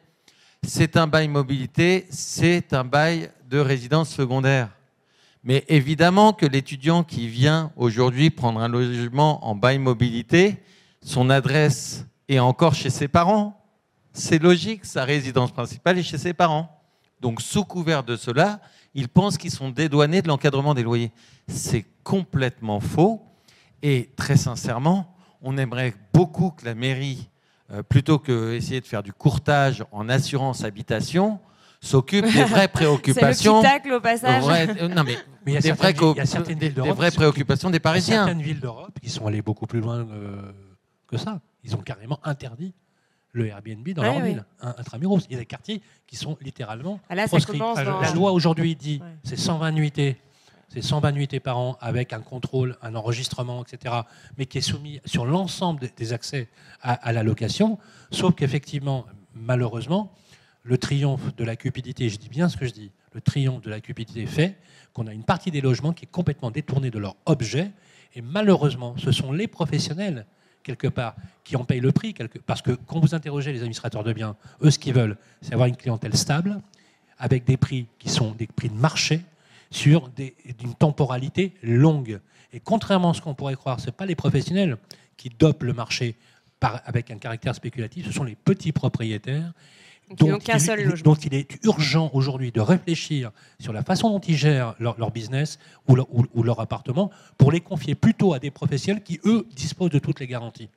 [0.63, 4.69] c'est un bail mobilité, c'est un bail de résidence secondaire.
[5.43, 10.61] Mais évidemment que l'étudiant qui vient aujourd'hui prendre un logement en bail mobilité,
[11.01, 13.59] son adresse est encore chez ses parents.
[14.11, 16.83] C'est logique, sa résidence principale est chez ses parents.
[17.21, 18.59] Donc sous couvert de cela,
[18.93, 21.11] ils pensent qu'ils sont dédouanés de l'encadrement des loyers.
[21.47, 23.21] C'est complètement faux.
[23.81, 27.29] Et très sincèrement, on aimerait beaucoup que la mairie
[27.71, 31.39] euh, plutôt que essayer de faire du courtage en assurance habitation,
[31.81, 33.61] s'occupe des vraies préoccupations.
[33.63, 34.43] C'est le au passage.
[34.81, 35.17] Euh, non, mais,
[35.47, 38.13] il y a des, vraies, des vraies préoccupations des Parisiens.
[38.13, 40.51] Il y a certaines villes d'Europe qui sont allées beaucoup plus loin euh,
[41.07, 41.39] que ça.
[41.63, 42.73] Ils ont carrément interdit
[43.31, 45.19] le Airbnb dans leur ville, intramuros.
[45.29, 47.59] Il y a des quartiers qui sont littéralement ah proscrits.
[47.59, 50.17] La loi aujourd'hui dit c'est 120 nuitées
[50.69, 53.95] c'est 120 nuitées par an avec un contrôle, un enregistrement, etc.,
[54.37, 56.47] mais qui est soumis sur l'ensemble des accès
[56.81, 57.77] à, la location,
[58.11, 60.13] sauf qu'effectivement, malheureusement,
[60.63, 63.69] le triomphe de la cupidité, je dis bien ce que je dis, le triomphe de
[63.69, 64.57] la cupidité fait
[64.93, 67.71] qu'on a une partie des logements qui est complètement détournée de leur objet,
[68.15, 70.25] et malheureusement, ce sont les professionnels
[70.63, 72.13] quelque part, qui en payent le prix.
[72.45, 75.67] Parce que quand vous interrogez les administrateurs de biens, eux, ce qu'ils veulent, c'est avoir
[75.67, 76.61] une clientèle stable,
[77.17, 79.21] avec des prix qui sont des prix de marché,
[79.71, 82.19] sur d'une temporalité longue.
[82.53, 84.77] Et contrairement à ce qu'on pourrait croire, ce n'est pas les professionnels
[85.17, 86.15] qui dopent le marché
[86.59, 89.53] par, avec un caractère spéculatif, ce sont les petits propriétaires.
[90.17, 94.35] Donc, il, seul dont il est urgent aujourd'hui de réfléchir sur la façon dont ils
[94.35, 99.03] gèrent leur, business ou leur, ou, leur, appartement pour les confier plutôt à des professionnels
[99.03, 100.69] qui, eux, disposent de toutes les garanties.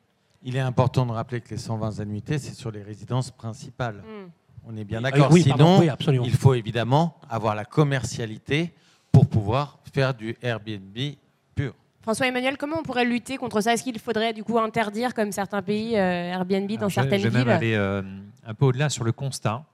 [0.43, 4.03] Il est important de rappeler que les 120 annuités, c'est sur les résidences principales.
[4.03, 4.29] Hmm.
[4.67, 5.33] On est bien d'accord.
[5.37, 5.83] Sinon,
[6.25, 8.73] il faut évidemment avoir la commercialité
[9.11, 10.97] pour pouvoir faire du Airbnb
[11.55, 11.75] pur.
[12.03, 13.75] François Emmanuel, comment on pourrait lutter contre ça?
[13.75, 17.29] Est-ce qu'il faudrait du coup interdire, comme certains pays, euh, Airbnb dans certaines villes Je
[17.29, 18.03] vais même aller euh,
[18.47, 19.65] un peu au-delà sur le constat.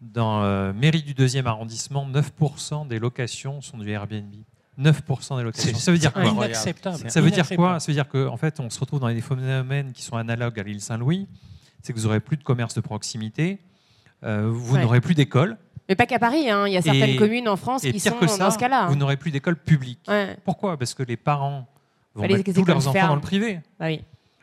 [0.00, 4.34] Dans euh, mairie du 2e arrondissement, 9% des locations sont du Airbnb.
[4.78, 5.78] 9% des locations.
[5.78, 6.24] Ça veut dire quoi?
[6.26, 7.10] Inacceptable.
[7.10, 7.80] Ça veut dire quoi?
[7.80, 10.62] Ça veut dire qu'en fait, on se retrouve dans des phénomènes qui sont analogues à
[10.62, 11.26] l'île Saint-Louis.
[11.82, 13.58] C'est que vous n'aurez plus de commerce de proximité,
[14.26, 15.56] vous n'aurez plus d'école,
[15.88, 16.66] mais pas qu'à Paris, hein.
[16.66, 18.86] il y a certaines communes en France qui sont dans ce cas-là.
[18.86, 20.08] Vous n'aurez plus d'école publique.
[20.44, 20.76] Pourquoi?
[20.76, 21.68] Parce que les parents
[22.14, 23.60] vont mettre tous leurs enfants dans le privé.
[23.78, 23.88] Bah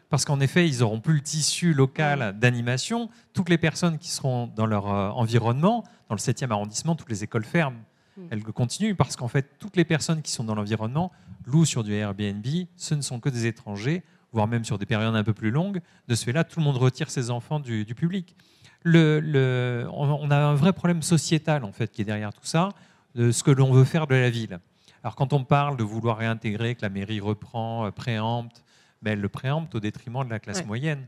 [0.09, 3.09] Parce qu'en effet, ils n'auront plus le tissu local d'animation.
[3.33, 7.23] Toutes les personnes qui seront dans leur euh, environnement, dans le 7e arrondissement, toutes les
[7.23, 7.79] écoles ferment.
[8.15, 8.27] Hmm.
[8.29, 11.11] Elles continuent parce qu'en fait, toutes les personnes qui sont dans l'environnement
[11.47, 12.45] louent sur du Airbnb.
[12.75, 15.81] Ce ne sont que des étrangers, voire même sur des périodes un peu plus longues.
[16.07, 18.35] De ce fait-là, tout le monde retire ses enfants du public
[18.83, 22.69] le, on a un vrai problème sociétal en fait qui est derrière tout ça,
[23.15, 24.59] de ce que l'on veut faire de la ville.
[25.03, 28.63] Alors quand on parle de vouloir réintégrer, que la mairie reprend, euh, préempte,
[29.01, 31.07] ben, elle le préempte au détriment de la classe moyenne.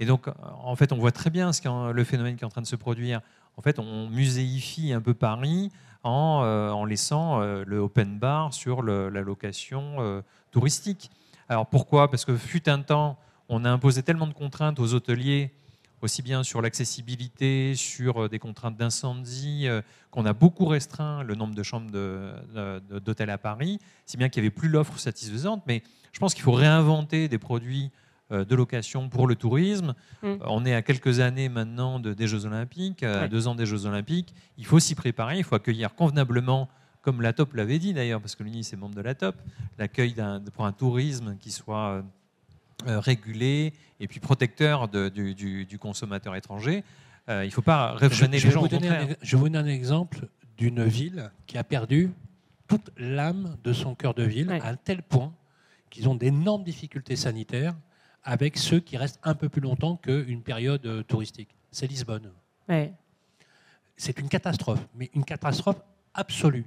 [0.00, 0.28] Et donc,
[0.62, 2.76] en fait, on voit très bien ce le phénomène qui est en train de se
[2.76, 3.20] produire.
[3.56, 5.72] En fait, on muséifie un peu Paris
[6.04, 11.10] en, euh, en laissant euh, le open bar sur la location touristique.
[11.48, 12.10] Alors pourquoi?
[12.10, 15.52] Parce que fut un temps, on a imposé tellement de contraintes aux hôteliers
[16.02, 21.34] aussi bien sur l'accessibilité, sur euh, des contraintes d'incendie, euh, qu'on a beaucoup restreint le
[21.34, 21.90] nombre de chambres
[23.00, 25.62] d'hôtels à Paris, si bien qu'il n'y avait plus l'offre satisfaisante.
[25.66, 25.82] Mais
[26.12, 27.90] je pense qu'il faut réinventer des produits
[28.30, 29.94] euh, de location pour le tourisme.
[30.22, 30.34] Mm.
[30.46, 34.34] On est à quelques années maintenant des Jeux Olympiques, à deux ans des Jeux Olympiques.
[34.56, 36.68] Il faut s'y préparer, il faut accueillir convenablement,
[37.02, 39.34] comme la TOP l'avait dit d'ailleurs, parce que l'UNIS est membre de la TOP,
[39.78, 40.14] l'accueil
[40.54, 42.02] pour un tourisme qui soit
[42.86, 46.84] régulé et puis protecteur du, consommateur étranger.
[47.28, 48.60] Euh, il ne faut pas réfréner les gens.
[48.60, 52.10] Vous je vais vous donner un exemple d'une ville qui a perdu
[52.66, 55.32] toute l'âme de son cœur de ville, à tel point
[55.90, 57.74] qu'ils ont d'énormes difficultés sanitaires
[58.24, 61.48] avec ceux qui restent un peu plus longtemps qu'une période euh, touristique.
[61.70, 62.30] C'est Lisbonne.
[63.96, 65.80] C'est une catastrophe, mais une catastrophe
[66.14, 66.66] absolue.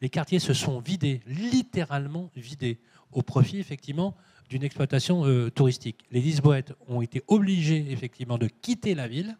[0.00, 2.80] Les quartiers se sont vidés, littéralement vidés,
[3.12, 4.16] au profit effectivement
[4.52, 6.04] d'une exploitation euh, touristique.
[6.10, 9.36] Les Lisboètes ont été obligés effectivement de quitter la ville.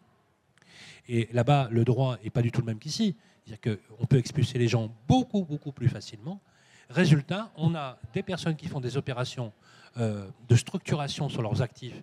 [1.07, 3.15] Et là-bas, le droit n'est pas du tout le même qu'ici.
[3.45, 6.41] C'est-à-dire qu'on peut expulser les gens beaucoup, beaucoup plus facilement.
[6.89, 9.53] Résultat, on a des personnes qui font des opérations
[9.97, 12.01] euh, de structuration sur leurs actifs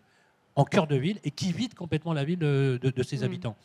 [0.55, 3.25] en cœur de ville et qui vident complètement la ville de, ses mmh.
[3.25, 3.57] habitants.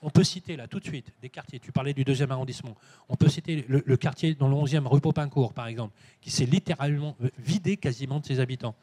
[0.00, 1.58] On peut citer là tout de suite des quartiers.
[1.58, 2.74] Tu parlais du deuxième arrondissement.
[3.10, 6.46] On peut citer le, le quartier dans le 11e, rue Popincourt, par exemple, qui s'est
[6.46, 8.74] littéralement vidé quasiment de ses habitants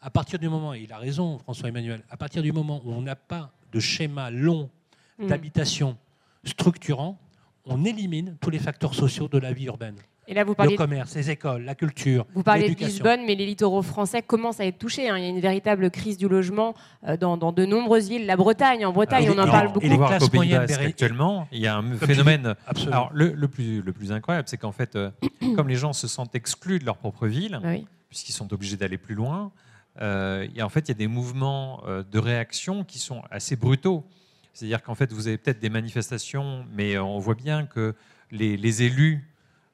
[0.00, 2.92] à partir du moment, et il a raison François Emmanuel, à partir du moment où
[2.92, 4.70] on n'a pas de schéma long
[5.18, 5.26] mm.
[5.26, 5.96] d'habitation
[6.44, 7.18] structurant,
[7.64, 9.96] on élimine tous les facteurs sociaux de la vie urbaine.
[10.30, 12.26] Et là, vous parlez le commerce, les écoles, la culture.
[12.34, 15.08] Vous parlez de Lisbonne, mais les littoraux français commencent à être touchés.
[15.08, 15.16] Hein.
[15.16, 16.74] Il y a une véritable crise du logement
[17.06, 18.26] euh, dans, de nombreuses villes.
[18.26, 19.86] La Bretagne, en Bretagne, on en parle beaucoup.
[19.86, 22.54] Et les classes moyennes actuellement, il y a un phénomène.
[22.86, 25.10] Alors, le, plus, le plus incroyable, c'est qu'en fait, euh,
[25.56, 27.68] comme les gens se sentent exclus de leur propre ville, ah
[28.10, 29.67] puisqu'ils sont obligés d'aller plus loin, euh,
[30.00, 34.04] et en fait, il y a des mouvements euh, de réaction qui sont assez brutaux.
[34.52, 37.94] C'est-à-dire qu'en fait, vous avez peut-être des manifestations, mais on voit bien que
[38.30, 39.28] les, élus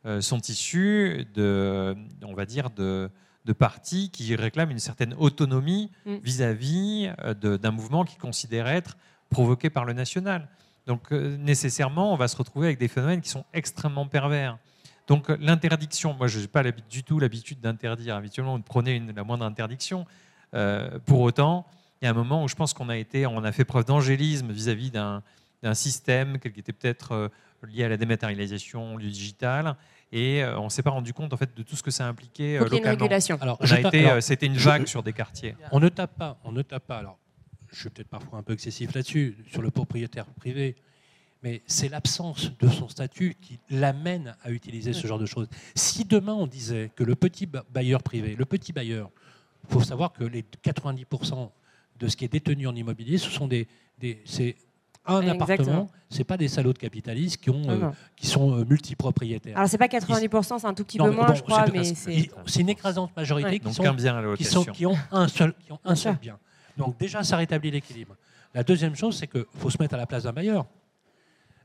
[0.07, 3.11] euh, sont issus de, on va dire, de,
[3.59, 6.17] partis qui réclament une certaine autonomie mm.
[6.23, 7.11] vis-à-vis
[7.41, 8.97] d'un mouvement qui considère être
[9.31, 10.49] provoqué par le national.
[10.87, 14.59] Donc nécessairement, on va se retrouver avec des phénomènes qui sont extrêmement pervers.
[15.07, 19.25] Donc l'interdiction, moi je n'ai pas du tout l'habitude d'interdire, habituellement on prenait une, la
[19.25, 20.07] moindre interdiction.
[20.55, 21.67] Euh, pour autant,
[22.01, 23.85] il y a un moment où je pense qu'on a été, on a fait preuve
[23.85, 25.23] d'angélisme vis-à-vis d'un
[25.75, 27.31] système qui était peut-être
[27.67, 29.77] lié à la dématérialisation, du digital,
[30.13, 32.85] et on s'est pas rendu compte en fait de tout ce que ça impliquait localement.
[32.85, 33.39] Une régulation.
[33.41, 35.57] Alors, été, c'était une vague sur des quartiers.
[35.73, 36.99] On ne tape pas, on ne tape pas.
[36.99, 37.19] Alors,
[37.73, 40.77] je suis peut-être parfois un peu excessif là-dessus sur le propriétaire privé
[41.45, 45.47] mais c'est l'absence de son statut qui l'amène à utiliser ce genre de choses.
[45.75, 49.11] Si demain on disait que le petit bailleur privé, le petit bailleur,
[49.69, 51.51] il faut savoir que les 90%
[52.01, 53.69] de ce qui est détenu en immobilier, ce sont des,
[54.25, 54.57] c'est
[55.05, 59.55] un appartement, c'est pas des salauds de capitalistes qui, ont, euh, qui sont euh, multipropriétaires.
[59.59, 62.31] Alors c'est pas 90%, c'est un tout petit peu moins, je crois, mais c'est.
[62.47, 65.81] C'est une écrasante majorité qui, sont, bien qui, sont, qui, ont un seul, qui ont
[65.85, 66.39] un seul bien.
[66.79, 68.17] Donc déjà, ça rétablit l'équilibre.
[68.55, 70.65] La deuxième chose, c'est qu'il faut se mettre à la place d'un bailleur.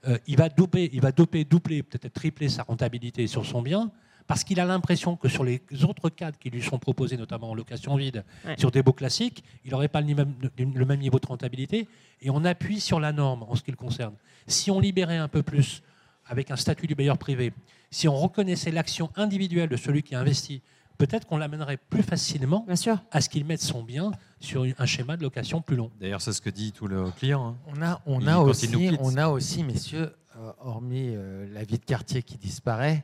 [0.07, 3.91] Euh, il va doper, il va doper, doubler, peut-être tripler sa rentabilité sur son bien,
[4.27, 7.55] parce qu'il a l'impression que sur les autres cadres qui lui sont proposés, notamment en
[7.55, 8.23] location vide,
[8.57, 11.87] sur des baux classiques, il n'aurait pas le même, le même, niveau de rentabilité.
[12.21, 14.13] Et on appuie sur la norme en ce qui le concerne.
[14.45, 15.81] Si on libérait un peu plus
[16.27, 17.53] avec un statut du bailleur privé,
[17.89, 20.61] si on reconnaissait l'action individuelle de celui qui investit,
[20.99, 22.67] peut-être qu'on l'amènerait plus facilement
[23.11, 25.91] à ce qu'il mette son bien sur un schéma de location plus long.
[25.99, 27.49] D'ailleurs, c'est ce que dit tout le client.
[27.49, 27.57] Hein.
[27.67, 31.83] On, a, on, a aussi, on a aussi, messieurs, euh, hormis euh, la vie de
[31.83, 33.03] quartier qui disparaît,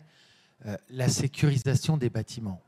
[0.65, 2.61] euh, la sécurisation des bâtiments.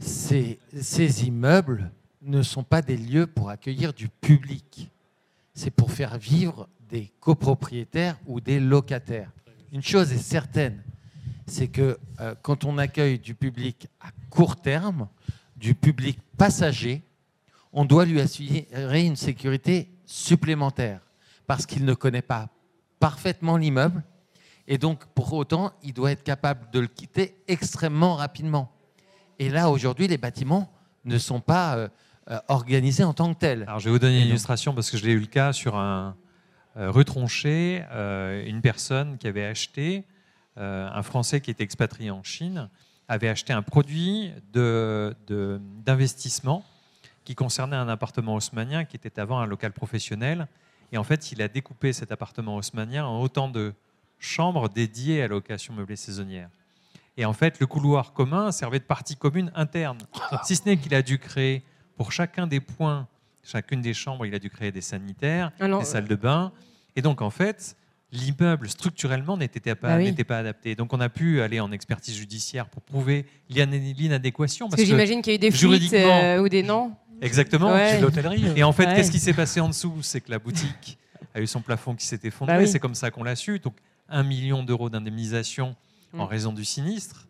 [0.00, 1.90] Ces, ces immeubles
[2.22, 4.90] ne sont pas des lieux pour accueillir du public.
[5.54, 9.30] C'est pour faire vivre des copropriétaires ou des locataires.
[9.72, 10.82] Une chose est certaine,
[11.46, 11.98] c'est que
[12.42, 15.08] quand on accueille du public à court terme,
[15.56, 17.02] du public passager,
[17.76, 21.00] on doit lui assurer une sécurité supplémentaire
[21.46, 22.48] parce qu'il ne connaît pas
[22.98, 24.02] parfaitement l'immeuble
[24.66, 28.72] et donc pour autant il doit être capable de le quitter extrêmement rapidement.
[29.38, 30.72] Et là aujourd'hui les bâtiments
[31.04, 31.88] ne sont pas euh,
[32.30, 33.64] euh, organisés en tant que tels.
[33.64, 35.76] Alors je vais vous donner une illustration parce que je l'ai eu le cas sur
[35.76, 36.16] un
[36.78, 37.84] euh, retronché,
[38.46, 40.06] une personne qui avait acheté,
[40.56, 42.70] un Français qui était expatrié en Chine,
[43.06, 46.64] avait acheté un produit d'investissement
[47.26, 50.46] qui concernait un appartement haussmanien qui était avant un local professionnel.
[50.92, 53.74] Et en fait, il a découpé cet appartement haussmanien en autant de
[54.20, 56.48] chambres dédiées à la location meublée saisonnière.
[57.16, 59.98] Et en fait, le couloir commun servait de partie commune interne.
[60.44, 61.64] Si ce n'est qu'il a dû créer
[61.96, 63.08] pour chacun des points,
[63.42, 66.52] chacune des chambres, il a dû créer des sanitaires, ah des salles de bain.
[66.94, 67.76] Et donc, en fait,
[68.12, 70.74] l'immeuble structurellement n'était pas, bah pas adapté.
[70.74, 74.68] Donc on a pu aller en expertise judiciaire pour prouver l'inadéquation.
[74.68, 76.92] Parce, que, j'imagine qu'il y a eu des fuites euh, ou des noms.
[77.20, 77.76] Exactement.
[77.76, 78.52] C'est de l'hôtellerie.
[78.56, 79.98] Et en fait, qu'est-ce qui s'est passé en dessous?
[80.02, 80.98] C'est que la boutique
[81.34, 82.58] a eu son plafond qui s'est effondré.
[82.58, 83.58] Bah C'est comme ça qu'on l'a su.
[83.58, 83.74] Donc,
[84.08, 85.76] un million d'euros d'indemnisation
[86.12, 86.28] en mm.
[86.28, 87.26] raison du sinistre.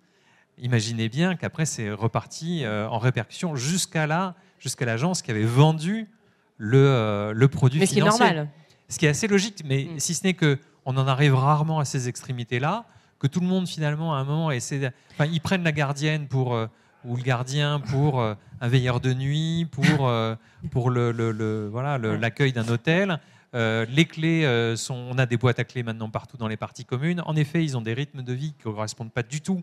[0.59, 6.09] Imaginez bien qu'après, c'est reparti euh, en répercussion jusqu'à là, jusqu'à l'agence qui avait vendu
[6.57, 8.13] le, euh, le produit mais financier.
[8.13, 8.49] Ce qui est normal.
[8.89, 10.01] Ce qui est assez logique, mais mm.
[10.01, 12.85] si ce n'est que on en arrive rarement à ces extrémités-là,
[13.19, 14.79] que tout le monde finalement à un moment essaie.
[14.79, 14.91] De...
[15.13, 16.69] Enfin, ils prennent la gardienne pour euh,
[17.07, 20.35] ou le gardien pour euh, un veilleur de nuit, pour, euh,
[20.71, 23.21] pour le, voilà, l'accueil d'un hôtel.
[23.55, 26.85] Euh, les clés sont, on a des boîtes à clés maintenant partout dans les parties
[26.85, 27.23] communes.
[27.27, 29.63] En effet, ils ont des rythmes de vie qui ne correspondent pas du tout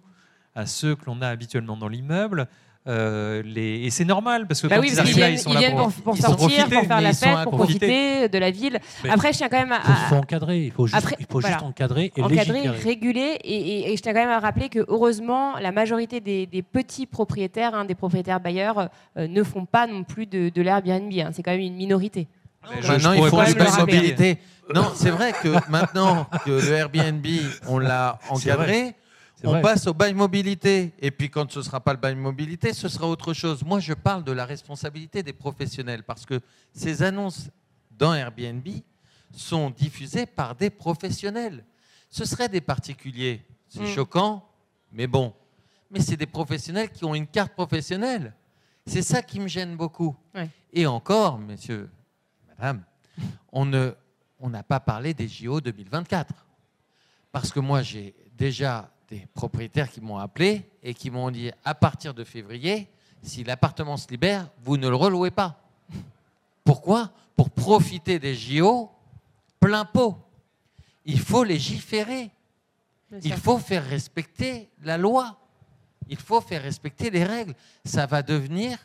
[0.55, 2.47] à ceux que l'on a habituellement dans l'immeuble.
[2.85, 3.85] Euh, les...
[3.85, 6.17] Et c'est normal parce que bah quand ils arrivent là, ils sont là pour, pour,
[6.17, 8.79] sortir, pour faire la fête, pour profiter de la ville.
[9.09, 9.81] Après, je tiens quand même à.
[9.87, 13.37] Il faut, encadrer, il faut juste, il faut juste encadrer et encadrer, réguler.
[13.43, 17.85] Et, je tiens quand même à rappeler que heureusement, la majorité des, petits propriétaires, hein,
[17.85, 21.11] des propriétaires bailleurs, euh, ne font pas non plus de, de l'Airbnb.
[21.13, 21.29] Hein.
[21.31, 22.27] C'est quand même une minorité.
[22.87, 24.39] maintenant, il faut une mobilité.
[24.73, 27.25] Non, c'est vrai que maintenant que le Airbnb,
[27.67, 28.95] on l'a encadré,
[29.43, 30.93] on passe au bail mobilité.
[30.99, 33.63] Et puis quand ce ne sera pas le bail mobilité, ce sera autre chose.
[33.63, 36.39] Moi, je parle de la responsabilité des professionnels parce que
[36.71, 37.49] ces annonces
[37.91, 38.67] dans Airbnb
[39.31, 41.65] sont diffusées par des professionnels.
[42.09, 43.45] Ce seraient des particuliers.
[43.67, 43.87] C'est mm.
[43.87, 44.47] choquant,
[44.91, 45.33] mais bon.
[45.89, 48.33] Mais c'est des professionnels qui ont une carte professionnelle.
[48.85, 50.15] C'est ça qui me gêne beaucoup.
[50.71, 51.89] Et encore, messieurs,
[52.49, 52.83] madame,
[53.51, 53.93] on n'a
[54.39, 56.33] on pas parlé des JO 2024.
[57.31, 61.75] Parce que moi, j'ai déjà des propriétaires qui m'ont appelé et qui m'ont dit à
[61.75, 62.87] partir de février,
[63.21, 65.61] si l'appartement se libère, vous ne le relouez pas.
[66.63, 67.11] Pourquoi?
[67.35, 68.89] Pour profiter des JO
[69.59, 70.17] plein pot.
[71.05, 72.31] Il faut légiférer.
[73.23, 75.37] Il faut faire respecter la loi.
[76.09, 77.53] Il faut faire respecter les règles.
[77.85, 78.79] Ça va devenir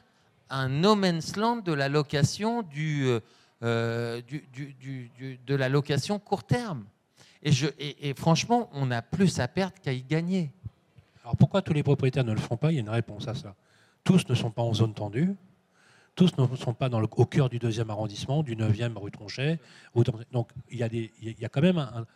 [0.51, 3.21] un no man's land de la location du, euh,
[3.63, 4.21] euh,
[5.47, 6.85] de la location court terme.
[7.43, 10.51] Et, franchement, on a plus à perdre qu'à y gagner.
[11.23, 12.73] Alors pourquoi tous les propriétaires ne le font pas?
[12.73, 13.55] Il y a une réponse à ça.
[14.05, 15.35] Tous ne sont pas en zone tendue.
[16.15, 19.61] tous ne sont pas dans le, au cœur du deuxième arrondissement, du 9e rue Tronchet.
[20.33, 22.07] Donc il y, a des, il y a quand même un,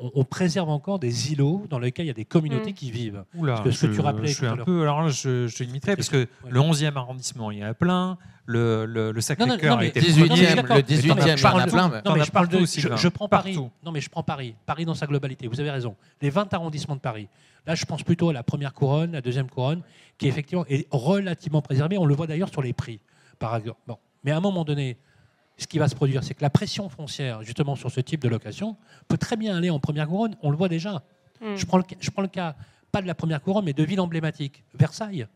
[0.00, 2.74] on, préserve encore des îlots dans lesquels il y a des communautés mm.
[2.74, 3.24] qui vivent.
[3.34, 4.28] Oula, ce que tu rappelais.
[4.28, 7.64] Je suis un peu, alors je, je limiterai parce que le 11e arrondissement, il y
[7.64, 8.18] en a plein.
[8.46, 12.02] Le, le, Sacré-Cœur a été 18e, le 18e, je parle, plein.
[12.04, 12.60] Non, mais je parle de.
[12.60, 13.58] Je, je prends Paris.
[13.84, 14.54] Non, mais je prends Paris.
[14.64, 15.46] Paris dans sa globalité.
[15.48, 15.96] Vous avez raison.
[16.22, 17.28] Les 20 arrondissements de Paris.
[17.66, 19.82] Là, je pense plutôt à la première couronne, la deuxième couronne,
[20.16, 21.98] qui effectivement est relativement préservée.
[21.98, 23.00] On le voit d'ailleurs sur les prix,
[23.38, 23.80] par exemple.
[23.86, 23.98] Bon.
[24.24, 24.96] Mais à un moment donné,
[25.58, 28.28] ce qui va se produire, c'est que la pression foncière, justement, sur ce type de
[28.28, 28.76] location,
[29.08, 30.36] peut très bien aller en première couronne.
[30.40, 31.02] On le voit déjà.
[31.40, 31.56] Hmm.
[31.56, 32.54] Je, prends le, je prends le cas,
[32.92, 34.62] pas de la première couronne, mais de villes emblématiques.
[34.74, 35.26] Versailles.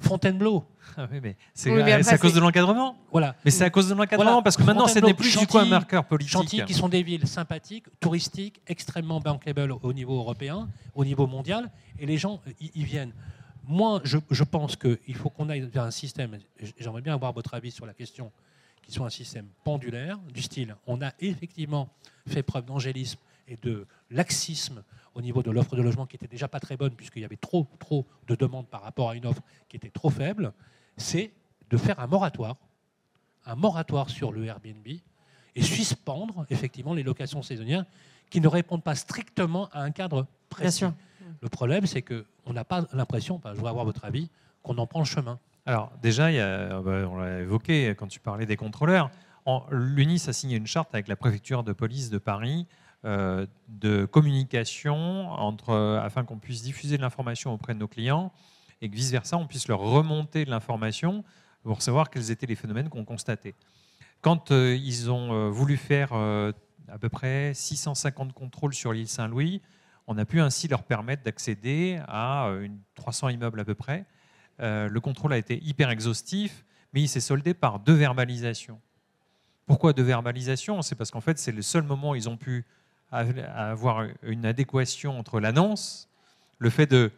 [0.00, 0.64] Fontainebleau.
[0.96, 1.70] Ah mais c'est
[2.12, 2.96] à cause de l'encadrement.
[3.12, 3.36] Voilà.
[3.44, 5.64] Mais c'est à cause de l'encadrement parce que maintenant ce n'est plus du tout un
[5.64, 6.32] marqueur politique.
[6.32, 11.70] Chantilly, qui sont des villes sympathiques, touristiques, extrêmement bankable au niveau européen, au niveau mondial,
[11.98, 13.12] et les gens y, viennent.
[13.66, 16.38] Moi, je, je pense qu'il faut qu'on aille vers un système.
[16.76, 18.32] J'aimerais bien avoir votre avis sur la question
[18.84, 21.88] qui soit un système pendulaire, du style on a effectivement
[22.26, 23.18] fait preuve d'angélisme
[23.48, 24.82] et de laxisme
[25.14, 27.36] au niveau de l'offre de logement qui était déjà pas très bonne puisqu'il y avait
[27.36, 30.52] trop, trop de demandes par rapport à une offre qui était trop faible,
[30.96, 31.32] c'est
[31.70, 32.56] de faire un moratoire,
[33.46, 34.86] un moratoire sur le Airbnb
[35.56, 37.84] et suspendre effectivement les locations saisonnières
[38.30, 40.84] qui ne répondent pas strictement à un cadre précis.
[41.40, 44.28] Le problème, c'est qu'on n'a pas l'impression, je voudrais avoir votre avis,
[44.62, 45.38] qu'on en prend le chemin.
[45.66, 49.10] Alors déjà, a, bah, on l'a évoqué quand tu parlais des contrôleurs,
[49.70, 52.66] l'UNIS a signé une charte avec la préfecture de police de Paris
[53.04, 58.32] euh, de communication entre, afin qu'on puisse diffuser de l'information auprès de nos clients
[58.80, 61.22] et que vice-versa, on puisse leur remonter de l'information
[61.62, 63.54] pour savoir quels étaient les phénomènes qu'on constatait.
[64.22, 69.60] Quand euh, ils ont euh, voulu faire à peu près 650 contrôles sur l'île Saint-Louis,
[70.06, 74.06] on a pu ainsi leur permettre d'accéder à une 300 immeubles à peu près
[74.60, 78.80] euh, le contrôle a été hyper exhaustif, mais il s'est soldé par deux verbalisations.
[79.66, 80.82] Pourquoi deux verbalisations?
[80.82, 82.64] C'est parce qu'en fait, c'est le seul moment où ils ont pu
[83.10, 86.08] avoir une adéquation entre l'annonce,
[86.58, 87.12] le fait de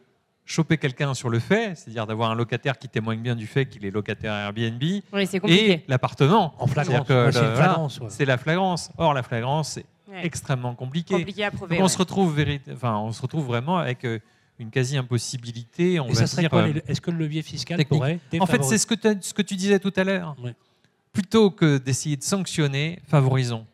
[0.44, 3.84] choper quelqu'un sur le fait, c'est-à-dire d'avoir un locataire qui témoigne bien du fait qu'il
[3.84, 6.54] est locataire Airbnb, et l'appartement.
[6.58, 8.00] En flagrance.
[8.08, 8.90] C'est la flagrance.
[8.96, 9.86] Or, la flagrance, c'est
[10.22, 11.26] extrêmement compliqué.
[11.80, 12.38] on, se retrouve
[12.72, 14.20] enfin, on se retrouve vraiment avec euh,
[14.58, 15.98] une quasi-impossibilité.
[15.98, 18.86] Euh, est-ce que le levier fiscal pourrait En fait, c'est ce,
[19.20, 20.36] ce, que tu disais tout à l'heure.
[21.12, 23.66] Plutôt que d'essayer de sanctionner, favorisons.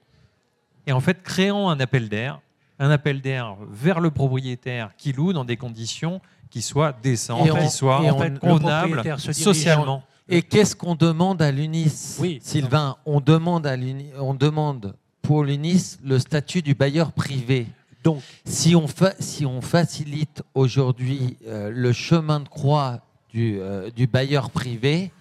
[0.86, 2.40] Et en fait, créons un appel d'air,
[2.78, 6.20] un appel d'air vers le propriétaire qui loue dans des conditions
[6.50, 8.02] qui soient décentes, qui soient
[8.40, 10.02] convenables socialement.
[10.28, 12.96] Et qu'est-ce qu'on demande à l'UNIS, Sylvain?
[13.06, 13.76] On demande à
[14.18, 17.66] on demande pour l'UNIS le statut du bailleur privé.
[18.02, 18.86] Donc, si on,
[19.20, 23.00] si on facilite aujourd'hui euh, le chemin de croix
[23.30, 25.12] du, euh, du bailleur privé,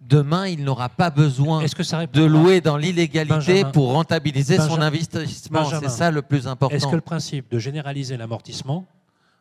[0.00, 5.64] demain, il n'aura pas besoin de louer dans l'illégalité pour rentabiliser son investissement.
[5.64, 6.74] C'est ça le plus important.
[6.74, 8.84] Est-ce que le principe de généraliser l'amortissement,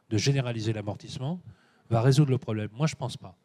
[0.09, 1.39] de généraliser l'amortissement,
[1.89, 2.69] va résoudre le problème?
[2.77, 3.35] Moi, je ne pense pas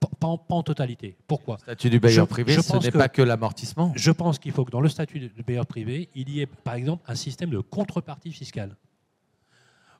[0.00, 1.16] pas en, totalité.
[1.26, 1.56] Pourquoi?
[1.56, 3.92] Le statut du bailleur privé, ce n'est pas que l'amortissement.
[3.94, 6.74] Je pense qu'il faut que dans le statut du bailleur privé, il y ait par
[6.74, 8.76] exemple un système de contrepartie fiscale.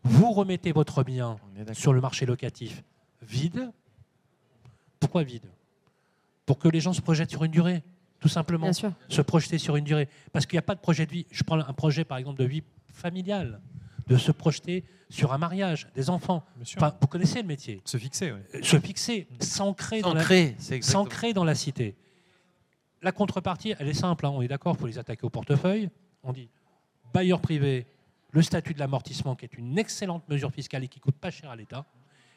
[0.02, 1.36] Vous remettez votre bien
[1.72, 2.82] sur le marché locatif
[3.22, 3.70] vide.
[5.00, 5.48] Pourquoi vide?
[6.44, 7.82] Pour que les gens se projettent sur une durée,
[8.20, 8.70] tout simplement.
[8.72, 10.08] Se projeter sur une durée.
[10.32, 11.26] Parce qu'il n'y a pas de projet de vie.
[11.30, 13.60] Je prends un projet par exemple de vie familiale
[14.06, 16.44] de se projeter sur un mariage, des enfants.
[17.00, 17.80] vous connaissez le métier.
[17.84, 18.62] Se fixer, oui.
[18.62, 20.24] Se fixer, s'ancrer dans, la,
[21.32, 21.96] dans la cité.
[23.02, 25.90] La contrepartie, elle est simple, hein, on est d'accord, il faut les attaquer au portefeuille.
[26.22, 26.48] On dit
[27.12, 27.86] bailleur privé,
[28.32, 31.50] le statut de l'amortissement, qui est une excellente mesure fiscale et qui coûte pas cher
[31.50, 31.86] à l'État.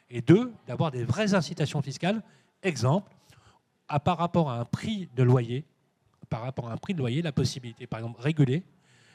[0.08, 2.22] Et deux, d'avoir des vraies incitations fiscales.
[2.62, 3.12] Exemple,
[3.88, 5.64] à, par rapport à un prix de loyer,
[6.28, 8.64] par rapport à un prix de loyer, la possibilité, par exemple, réguler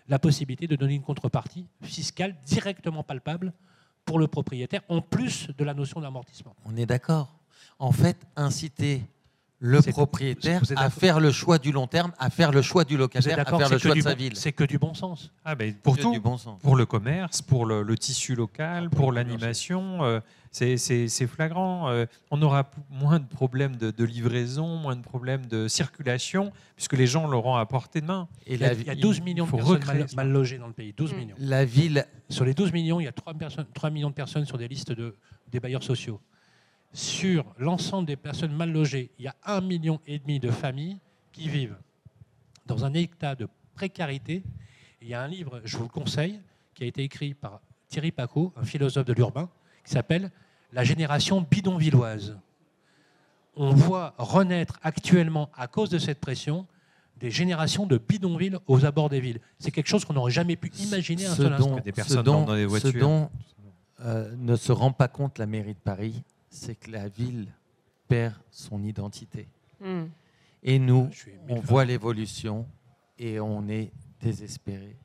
[0.08, 3.54] la possibilité de donner une contrepartie fiscale directement palpable
[4.06, 6.56] pour le propriétaire, en plus de la notion d'amortissement.
[6.66, 7.40] On est d'accord.
[7.80, 9.02] En fait, inciter
[9.60, 13.40] le propriétaire à faire le choix du long terme, à faire le choix du locataire,
[13.40, 14.36] à faire le choix de sa ville.
[14.36, 15.32] C'est que du bon sens.
[15.44, 16.60] Ah ben, pour tout, du bon sens.
[16.62, 20.20] pour le commerce, pour le, tissu local, pour l'animation, euh,
[20.52, 21.90] c'est flagrant.
[21.90, 27.08] Euh, on aura moins de problèmes de, livraison, moins de problèmes de circulation, puisque les
[27.08, 28.28] gens l'auront à portée de main.
[28.46, 30.94] Et il, y a, 12 millions de personnes mal, logées dans le pays.
[30.96, 31.36] 12 millions.
[31.40, 32.06] La ville...
[32.28, 33.34] Sur les 12 millions, il y a 3,
[33.74, 35.16] 3 millions de personnes sur des listes de,
[35.52, 36.20] des bailleurs sociaux
[36.96, 40.98] sur l'ensemble des personnes mal logées, il y a un million et demi de familles
[41.34, 41.78] qui vivent
[42.66, 44.44] dans un état de précarité.
[45.02, 46.40] Il y a un livre, je vous le conseille,
[46.74, 47.60] qui a été écrit par
[47.90, 49.50] Thierry Paco, un philosophe de l'urbain,
[49.84, 50.32] qui s'appelle
[50.72, 52.38] La génération bidonvilloise.
[53.58, 56.66] on voit renaître actuellement, à cause de cette pression,
[57.18, 59.42] des générations de bidonvilles aux abords des villes.
[59.60, 61.80] C'est quelque chose qu'on n'aurait jamais pu imaginer un seul instant.
[61.80, 62.92] Des personnes dans des voitures.
[62.92, 63.30] Ce dont
[64.02, 66.24] euh, ne se rend pas compte la mairie de Paris,
[66.56, 67.48] c'est que la ville
[68.08, 69.48] perd son identité.
[69.82, 70.06] Hmm.
[70.64, 71.10] Et nous,
[71.50, 72.66] on voit l'évolution
[73.20, 73.92] et on est
[74.22, 74.98] désespéré.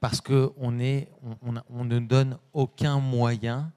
[0.00, 3.72] Parce qu'on on, on, ne donne aucun moyen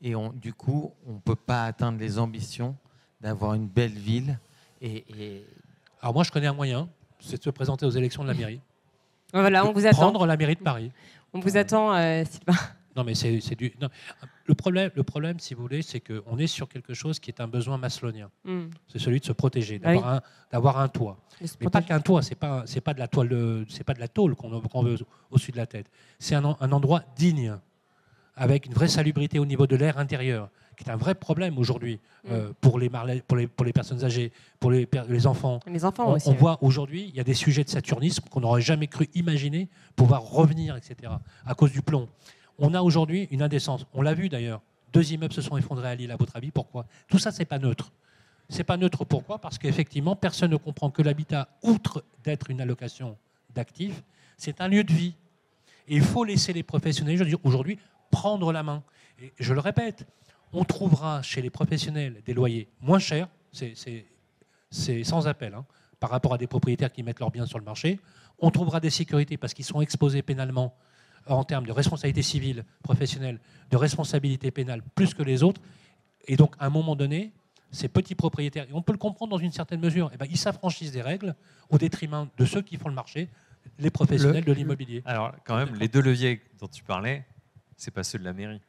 [0.00, 2.76] et on, du coup, on ne peut pas atteindre les ambitions
[3.20, 4.38] d'avoir une belle ville.
[4.80, 5.44] Et,
[6.00, 6.88] Alors moi, je connais un moyen,
[7.18, 8.60] c'est de se présenter aux élections de la mairie.
[9.32, 9.98] Voilà, on vous attend.
[9.98, 10.92] Prendre la mairie de Paris.
[11.32, 12.54] On vous attend, euh, Sylvain.
[12.98, 13.72] Non, mais c'est du.
[14.46, 17.40] Le, problème, le problème, si vous voulez, c'est qu'on est sur quelque chose qui est
[17.40, 18.28] un besoin maslonien.
[18.44, 18.64] Hmm.
[18.88, 20.20] C'est celui de se protéger, ah
[20.50, 21.16] d'avoir un, toit.
[21.60, 24.34] Mais pas qu'un toit, c'est pas, pas de la toile, c'est pas de la tôle
[24.34, 24.96] qu'on veut
[25.30, 25.88] au-dessus de la tête.
[26.18, 27.54] C'est un, un, endroit digne,
[28.34, 32.00] avec une vraie salubrité au niveau de l'air intérieur, qui est un vrai problème aujourd'hui
[32.24, 32.32] hmm.
[32.32, 32.90] euh, pour, les,
[33.28, 35.60] pour, les, pour les personnes âgées, pour les, les enfants.
[35.68, 36.28] Les enfants on, aussi.
[36.30, 39.68] On voit aujourd'hui, il y a des sujets de saturnisme qu'on n'aurait jamais cru imaginer
[39.94, 41.12] pouvoir revenir, etc.,
[41.46, 42.08] à cause du plomb.
[42.58, 43.86] On a aujourd'hui une indécence.
[43.94, 44.60] On l'a vu d'ailleurs.
[44.92, 46.10] Deux immeubles se sont effondrés à Lille.
[46.10, 46.86] À votre avis, pourquoi?
[47.08, 47.92] Tout ça, c'est pas neutre.
[48.48, 49.38] C'est pas neutre pourquoi?
[49.38, 53.16] Parce qu'effectivement, personne ne comprend que l'habitat, outre d'être une allocation
[53.54, 54.02] d'actifs,
[54.36, 55.14] c'est un lieu de vie.
[55.86, 57.78] Et il faut laisser les professionnels aujourd'hui
[58.10, 58.82] prendre la main.
[59.20, 60.06] Et je le répète,
[60.52, 65.66] on trouvera chez les professionnels des loyers moins chers, c'est sans appel, hein,
[66.00, 68.00] par rapport à des propriétaires qui mettent leurs biens sur le marché.
[68.38, 70.74] On trouvera des sécurités parce qu'ils sont exposés pénalement
[71.26, 73.40] en termes de responsabilité civile, professionnelle,
[73.70, 75.60] de responsabilité pénale, plus que les autres.
[76.26, 77.32] Et donc, à un moment donné,
[77.70, 80.38] ces petits propriétaires, et on peut le comprendre dans une certaine mesure, eh ben, ils
[80.38, 81.34] s'affranchissent des règles
[81.70, 83.28] au détriment de ceux qui font le marché,
[83.78, 85.02] les professionnels de l'immobilier.
[85.04, 87.24] Alors, quand même, les deux leviers dont tu parlais,
[87.76, 88.60] c'est pas ceux de la mairie.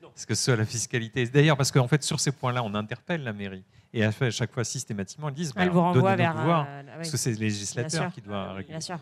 [0.00, 1.26] Parce que ceux à la fiscalité.
[1.26, 3.64] D'ailleurs, parce qu'en fait, sur ces points-là, on interpelle la mairie.
[3.92, 6.34] Et à chaque fois, systématiquement, ils disent bah, vous renvoie vers.
[6.34, 8.72] Pouvoir, euh, parce que c'est le législateur qui doit réguler.
[8.72, 8.98] Bien sûr.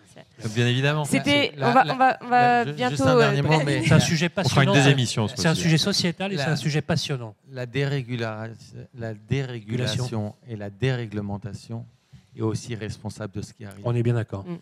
[0.54, 1.04] Bien évidemment.
[1.04, 1.52] C'était.
[1.58, 3.08] On va, on va, on va bientôt.
[3.08, 4.62] Un mais c'est un sujet passionnant.
[4.62, 5.26] On fera une deuxième émission.
[5.28, 7.34] C'est un sujet sociétal et c'est un sujet passionnant.
[7.50, 7.66] La,
[8.94, 11.86] la dérégulation et la déréglementation
[12.36, 13.80] est aussi responsable de ce qui arrive.
[13.84, 14.44] On est bien d'accord.
[14.44, 14.58] Mm.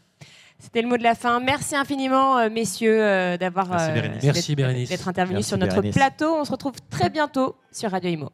[0.59, 1.41] C'était le mot de la fin.
[1.41, 6.37] Merci infiniment, euh, messieurs, euh, d'avoir d'être intervenus sur notre plateau.
[6.37, 8.33] On se retrouve très bientôt sur Radio Imo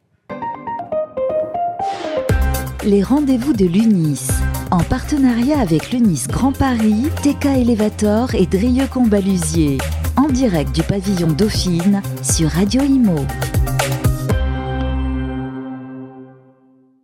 [2.83, 4.27] les rendez-vous de l'UNIS.
[4.71, 9.77] En partenariat avec l'UNIS Grand Paris, TK Elevator et Drieux Combalusier.
[10.15, 13.25] En direct du pavillon Dauphine sur Radio Imo.